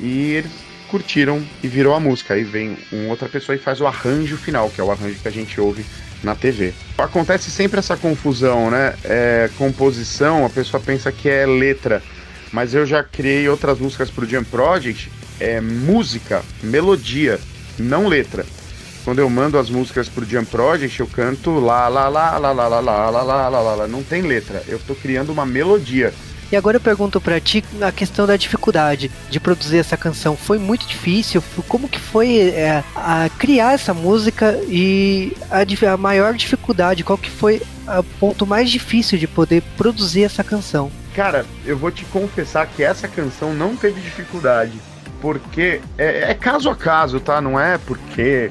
[0.00, 0.50] E eles
[0.88, 2.34] curtiram e virou a música.
[2.34, 5.28] Aí vem uma outra pessoa e faz o arranjo final, que é o arranjo que
[5.28, 5.84] a gente ouve
[6.22, 6.74] na TV.
[6.98, 8.94] Acontece sempre essa confusão, né?
[9.04, 12.02] É, composição, a pessoa pensa que é letra,
[12.52, 17.40] mas eu já criei outras músicas pro Jam Project, é música, melodia,
[17.78, 18.44] não letra.
[19.04, 22.68] Quando eu mando as músicas pro Jam Project, eu canto lá, lá, lá, lá, lá,
[22.68, 24.62] lá, lá, lá, lá, lá, lá, não tem letra.
[24.68, 26.12] Eu tô criando uma melodia.
[26.52, 30.36] E agora eu pergunto para ti a questão da dificuldade de produzir essa canção.
[30.36, 31.42] Foi muito difícil?
[31.66, 37.02] Como que foi é, a criar essa música e a, a maior dificuldade?
[37.04, 37.62] Qual que foi
[37.98, 40.92] o ponto mais difícil de poder produzir essa canção?
[41.14, 44.78] Cara, eu vou te confessar que essa canção não teve dificuldade.
[45.22, 47.40] Porque é, é caso a caso, tá?
[47.40, 48.50] Não é porque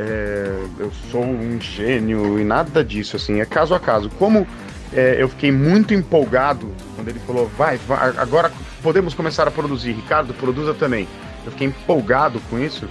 [0.00, 3.40] é, eu sou um gênio e nada disso, assim.
[3.40, 4.08] É caso a caso.
[4.18, 4.46] Como
[4.92, 8.50] é, eu fiquei muito empolgado quando ele falou: vai, vai, agora
[8.82, 9.92] podemos começar a produzir.
[9.92, 11.06] Ricardo, produza também.
[11.44, 12.88] Eu fiquei empolgado com isso.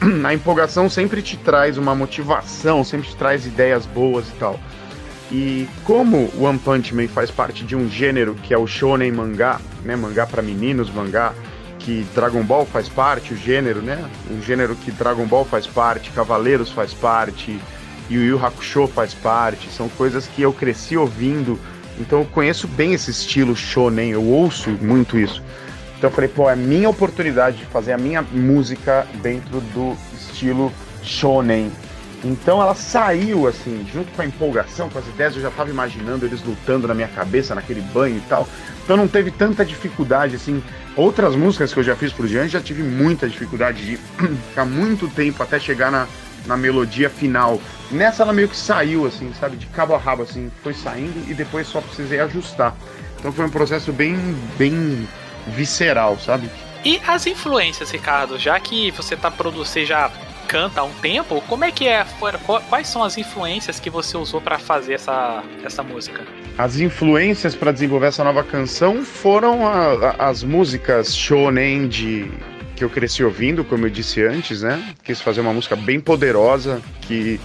[0.24, 4.60] A empolgação sempre te traz uma motivação, sempre te traz ideias boas e tal.
[5.30, 9.10] E como o One Punch Man faz parte de um gênero que é o shonen
[9.12, 11.34] mangá, né, mangá para meninos, mangá
[11.88, 14.04] que Dragon Ball faz parte, o gênero, né?
[14.30, 17.58] Um gênero que Dragon Ball faz parte, Cavaleiros faz parte,
[18.10, 21.58] Yu Yu Hakusho faz parte, são coisas que eu cresci ouvindo
[21.98, 25.42] Então eu conheço bem esse estilo shonen, eu ouço muito isso.
[25.96, 30.70] Então eu falei, pô, é minha oportunidade de fazer a minha música dentro do estilo
[31.02, 31.72] shonen.
[32.22, 36.26] Então ela saiu assim, junto com a empolgação, com as ideias, eu já estava imaginando
[36.26, 38.46] eles lutando na minha cabeça, naquele banho e tal.
[38.88, 40.64] Então não teve tanta dificuldade assim.
[40.96, 43.96] Outras músicas que eu já fiz por diante já tive muita dificuldade de
[44.48, 46.08] ficar muito tempo até chegar na,
[46.46, 47.60] na melodia final.
[47.90, 51.34] Nessa ela meio que saiu assim, sabe, de cabo a rabo assim, foi saindo e
[51.34, 52.74] depois só precisei ajustar.
[53.18, 54.16] Então foi um processo bem
[54.56, 55.06] bem
[55.48, 56.48] visceral, sabe?
[56.82, 60.10] E as influências, Ricardo, já que você tá produzindo, já
[60.48, 62.04] canta há um tempo, como é que é?
[62.68, 66.24] Quais são as influências que você usou para fazer essa, essa música?
[66.56, 72.32] As influências para desenvolver essa nova canção foram a, a, as músicas shonen de
[72.74, 74.94] que eu cresci ouvindo, como eu disse antes, né?
[75.04, 77.38] Quis fazer uma música bem poderosa que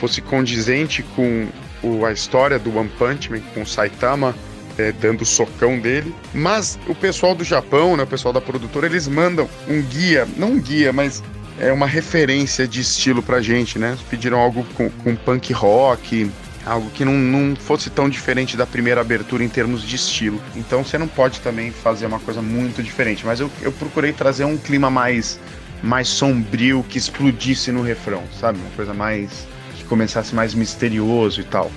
[0.00, 1.46] fosse condizente com
[1.82, 4.34] o, a história do One Punch Man, com o Saitama
[4.78, 6.14] é, dando o socão dele.
[6.32, 10.52] Mas o pessoal do Japão, né, o pessoal da produtora, eles mandam um guia, não
[10.52, 11.22] um guia, mas
[11.60, 13.96] é uma referência de estilo pra gente, né?
[14.08, 16.30] Pediram algo com, com punk rock,
[16.64, 20.40] algo que não, não fosse tão diferente da primeira abertura em termos de estilo.
[20.54, 23.26] Então você não pode também fazer uma coisa muito diferente.
[23.26, 25.40] Mas eu, eu procurei trazer um clima mais,
[25.82, 28.58] mais sombrio, que explodisse no refrão, sabe?
[28.58, 29.46] Uma coisa mais.
[29.76, 31.70] que começasse mais misterioso e tal.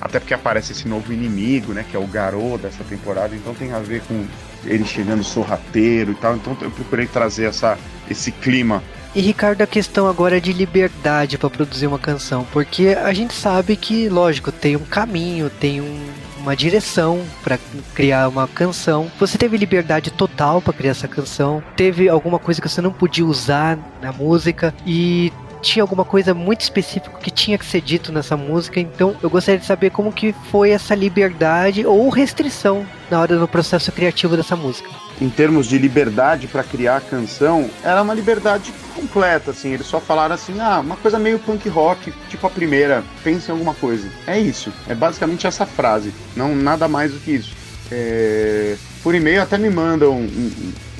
[0.00, 1.84] Até porque aparece esse novo inimigo, né?
[1.88, 4.24] Que é o Garou dessa temporada, então tem a ver com
[4.64, 6.36] ele chegando sorrateiro e tal.
[6.36, 7.76] Então eu procurei trazer essa,
[8.08, 8.82] esse clima
[9.18, 13.34] e Ricardo, a questão agora é de liberdade para produzir uma canção, porque a gente
[13.34, 16.06] sabe que, lógico, tem um caminho, tem um,
[16.38, 17.58] uma direção para
[17.96, 19.10] criar uma canção.
[19.18, 21.60] Você teve liberdade total para criar essa canção?
[21.74, 26.60] Teve alguma coisa que você não podia usar na música e tinha alguma coisa muito
[26.60, 30.32] específica que tinha que ser dito nessa música, então eu gostaria de saber como que
[30.48, 35.07] foi essa liberdade ou restrição na hora do processo criativo dessa música.
[35.20, 39.72] Em termos de liberdade para criar a canção, era uma liberdade completa, assim.
[39.72, 43.52] Eles só falaram assim, ah, uma coisa meio punk rock, tipo a primeira, pense em
[43.52, 44.08] alguma coisa.
[44.26, 44.72] É isso.
[44.88, 46.12] É basicamente essa frase.
[46.36, 47.56] Não nada mais do que isso.
[47.90, 48.76] É...
[49.02, 50.26] Por e-mail até me mandam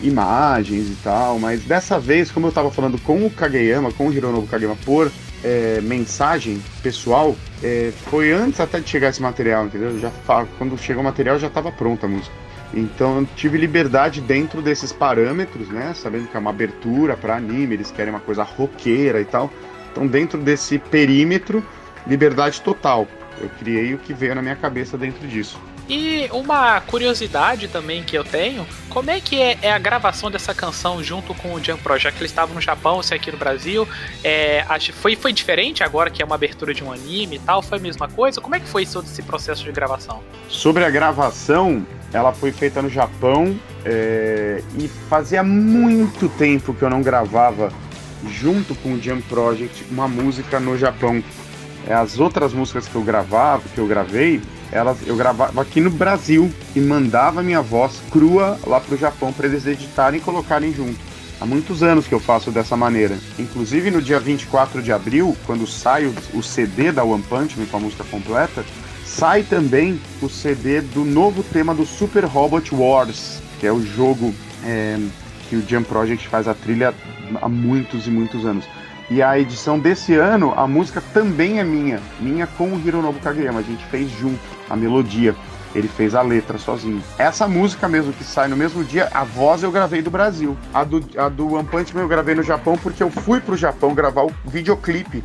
[0.02, 4.12] imagens e tal, mas dessa vez, como eu estava falando com o Kageyama, com o
[4.12, 5.10] Hironobu Kageyama por
[5.44, 9.98] é, mensagem pessoal, é, foi antes até de chegar esse material, entendeu?
[9.98, 10.10] Já
[10.58, 12.34] quando chegou o material já estava pronta a música.
[12.72, 15.92] Então eu tive liberdade dentro desses parâmetros, né?
[15.94, 19.50] Sabendo que é uma abertura para anime, eles querem uma coisa roqueira e tal.
[19.90, 21.64] Então dentro desse perímetro,
[22.06, 23.06] liberdade total.
[23.40, 25.58] Eu criei o que veio na minha cabeça dentro disso.
[25.88, 30.52] E uma curiosidade também que eu tenho, como é que é, é a gravação dessa
[30.52, 32.12] canção junto com o Jump Project?
[32.12, 33.88] Que eles estavam no Japão, você aqui no Brasil.
[34.22, 37.62] É, foi, foi diferente agora que é uma abertura de um anime e tal?
[37.62, 38.38] Foi a mesma coisa?
[38.38, 40.22] Como é que foi todo esse processo de gravação?
[40.46, 46.90] Sobre a gravação, ela foi feita no Japão é, e fazia muito tempo que eu
[46.90, 47.72] não gravava
[48.30, 51.22] junto com o Jump Project uma música no Japão.
[51.86, 54.40] É, as outras músicas que eu gravava, que eu gravei,
[54.70, 59.46] elas, eu gravava aqui no Brasil e mandava minha voz crua lá pro Japão para
[59.46, 60.98] eles editarem e colocarem junto.
[61.40, 63.16] Há muitos anos que eu faço dessa maneira.
[63.38, 67.66] Inclusive no dia 24 de abril, quando sai o, o CD da One Punch Man
[67.66, 68.64] com a música completa,
[69.18, 74.32] sai também o CD do novo tema do Super Robot Wars, que é o jogo
[74.64, 74.96] é,
[75.48, 76.94] que o Jump Project faz a trilha
[77.42, 78.64] há muitos e muitos anos.
[79.10, 83.58] E a edição desse ano, a música também é minha, minha com o Hironobu Kageyama.
[83.58, 84.38] A gente fez junto
[84.70, 85.34] a melodia.
[85.74, 87.02] Ele fez a letra sozinho.
[87.18, 90.56] Essa música mesmo que sai no mesmo dia, a voz eu gravei do Brasil.
[90.72, 93.56] A do, a do One Punch Man eu gravei no Japão porque eu fui pro
[93.56, 95.24] Japão gravar o videoclipe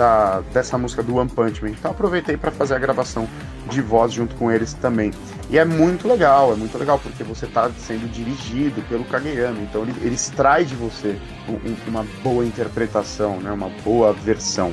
[0.00, 1.72] da, dessa música do One Punch Man.
[1.72, 3.28] Então aproveitei para fazer a gravação
[3.68, 5.12] de voz junto com eles também.
[5.50, 9.82] E é muito legal, é muito legal, porque você está sendo dirigido pelo Kageyama, então
[9.82, 14.72] ele, ele extrai de você um, uma boa interpretação, né, uma boa versão.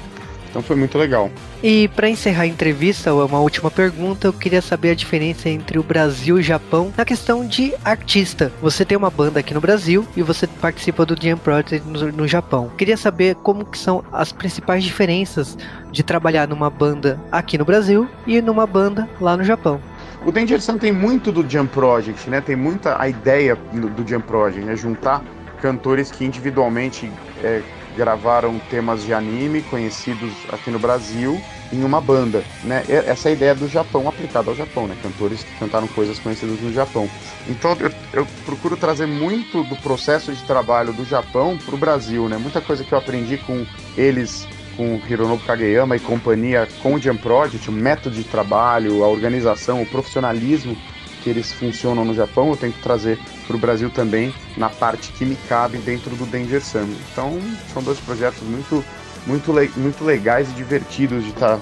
[0.49, 1.29] Então foi muito legal.
[1.61, 5.83] E para encerrar a entrevista, uma última pergunta, eu queria saber a diferença entre o
[5.83, 8.51] Brasil e o Japão na questão de artista.
[8.61, 12.27] Você tem uma banda aqui no Brasil e você participa do Jam Project no, no
[12.27, 12.71] Japão.
[12.77, 15.57] Queria saber como que são as principais diferenças
[15.91, 19.81] de trabalhar numa banda aqui no Brasil e numa banda lá no Japão.
[20.25, 22.41] O Danger Sun tem muito do Jam Project, né?
[22.41, 24.75] Tem muita a ideia do, do Jam Project, né?
[24.75, 25.23] Juntar
[25.61, 27.11] cantores que individualmente
[27.43, 27.61] é,
[27.97, 31.41] gravaram temas de anime conhecidos aqui no Brasil
[31.73, 32.85] em uma banda, né?
[32.87, 34.95] Essa ideia do Japão aplicada ao Japão, né?
[35.01, 37.09] Cantores que cantaram coisas conhecidas no Japão.
[37.49, 42.29] Então eu, eu procuro trazer muito do processo de trabalho do Japão para o Brasil,
[42.29, 42.37] né?
[42.37, 43.65] Muita coisa que eu aprendi com
[43.97, 49.07] eles com Hironobu Kageyama e companhia com o Jump Project, o método de trabalho, a
[49.07, 50.77] organização, o profissionalismo
[51.23, 55.25] que eles funcionam no Japão, eu tento trazer para o Brasil também na parte que
[55.25, 56.87] me cabe dentro do Danger Sam.
[57.11, 57.39] Então,
[57.73, 58.83] são dois projetos muito,
[59.25, 61.57] muito, muito legais e divertidos de, tá,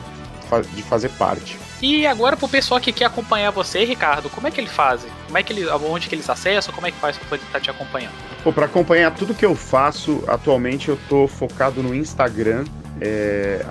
[0.73, 1.57] de fazer parte.
[1.81, 5.05] E agora pro pessoal que quer acompanhar você, Ricardo, como é que ele faz?
[5.25, 6.73] Como é que ele, onde que eles acessam?
[6.73, 8.13] Como é que faz para poder estar te acompanhando?
[8.53, 12.63] para acompanhar tudo que eu faço, atualmente eu tô focado no Instagram,
[13.01, 13.65] é,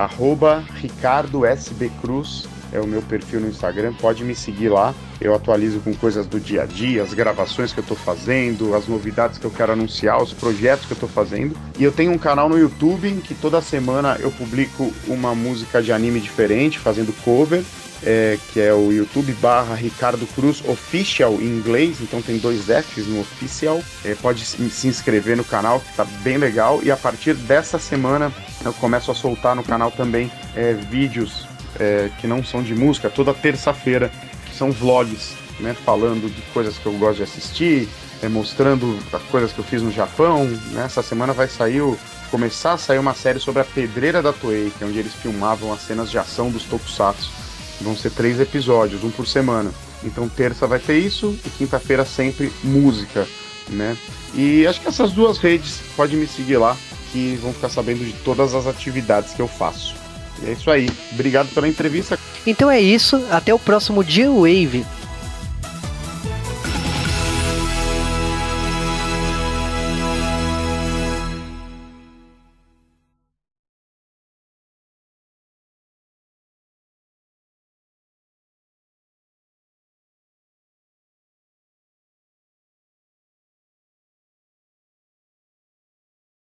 [0.81, 4.95] @ricardo_sb_cruz é o meu perfil no Instagram, pode me seguir lá.
[5.20, 8.87] Eu atualizo com coisas do dia a dia, as gravações que eu tô fazendo, as
[8.87, 11.57] novidades que eu quero anunciar, os projetos que eu tô fazendo.
[11.79, 15.83] E eu tenho um canal no YouTube em que toda semana eu publico uma música
[15.83, 17.62] de anime diferente, fazendo cover
[18.05, 23.07] é, que é o YouTube barra Ricardo Cruz Official em inglês, então tem dois Fs
[23.07, 23.83] no Official.
[24.05, 26.81] É, pode se inscrever no canal, que tá bem legal.
[26.83, 28.33] E a partir dessa semana
[28.64, 31.47] eu começo a soltar no canal também é, vídeos
[31.79, 34.11] é, que não são de música, toda terça-feira,
[34.47, 37.89] que são vlogs, né, falando de coisas que eu gosto de assistir,
[38.22, 40.45] é, mostrando as coisas que eu fiz no Japão.
[40.72, 40.89] Né.
[40.89, 41.99] semana vai sair o
[42.31, 45.72] começar a sair uma série sobre a pedreira da Toei, que é onde eles filmavam
[45.72, 47.31] as cenas de ação dos tokusatsu.
[47.81, 49.70] Vão ser três episódios, um por semana.
[50.03, 53.27] Então terça vai ter isso e quinta-feira sempre música,
[53.68, 53.97] né?
[54.35, 56.77] E acho que essas duas redes pode me seguir lá
[57.12, 59.95] que vão ficar sabendo de todas as atividades que eu faço.
[60.47, 60.88] É isso aí.
[61.12, 62.18] Obrigado pela entrevista.
[62.47, 63.24] Então é isso.
[63.30, 64.84] Até o próximo Dia Wave.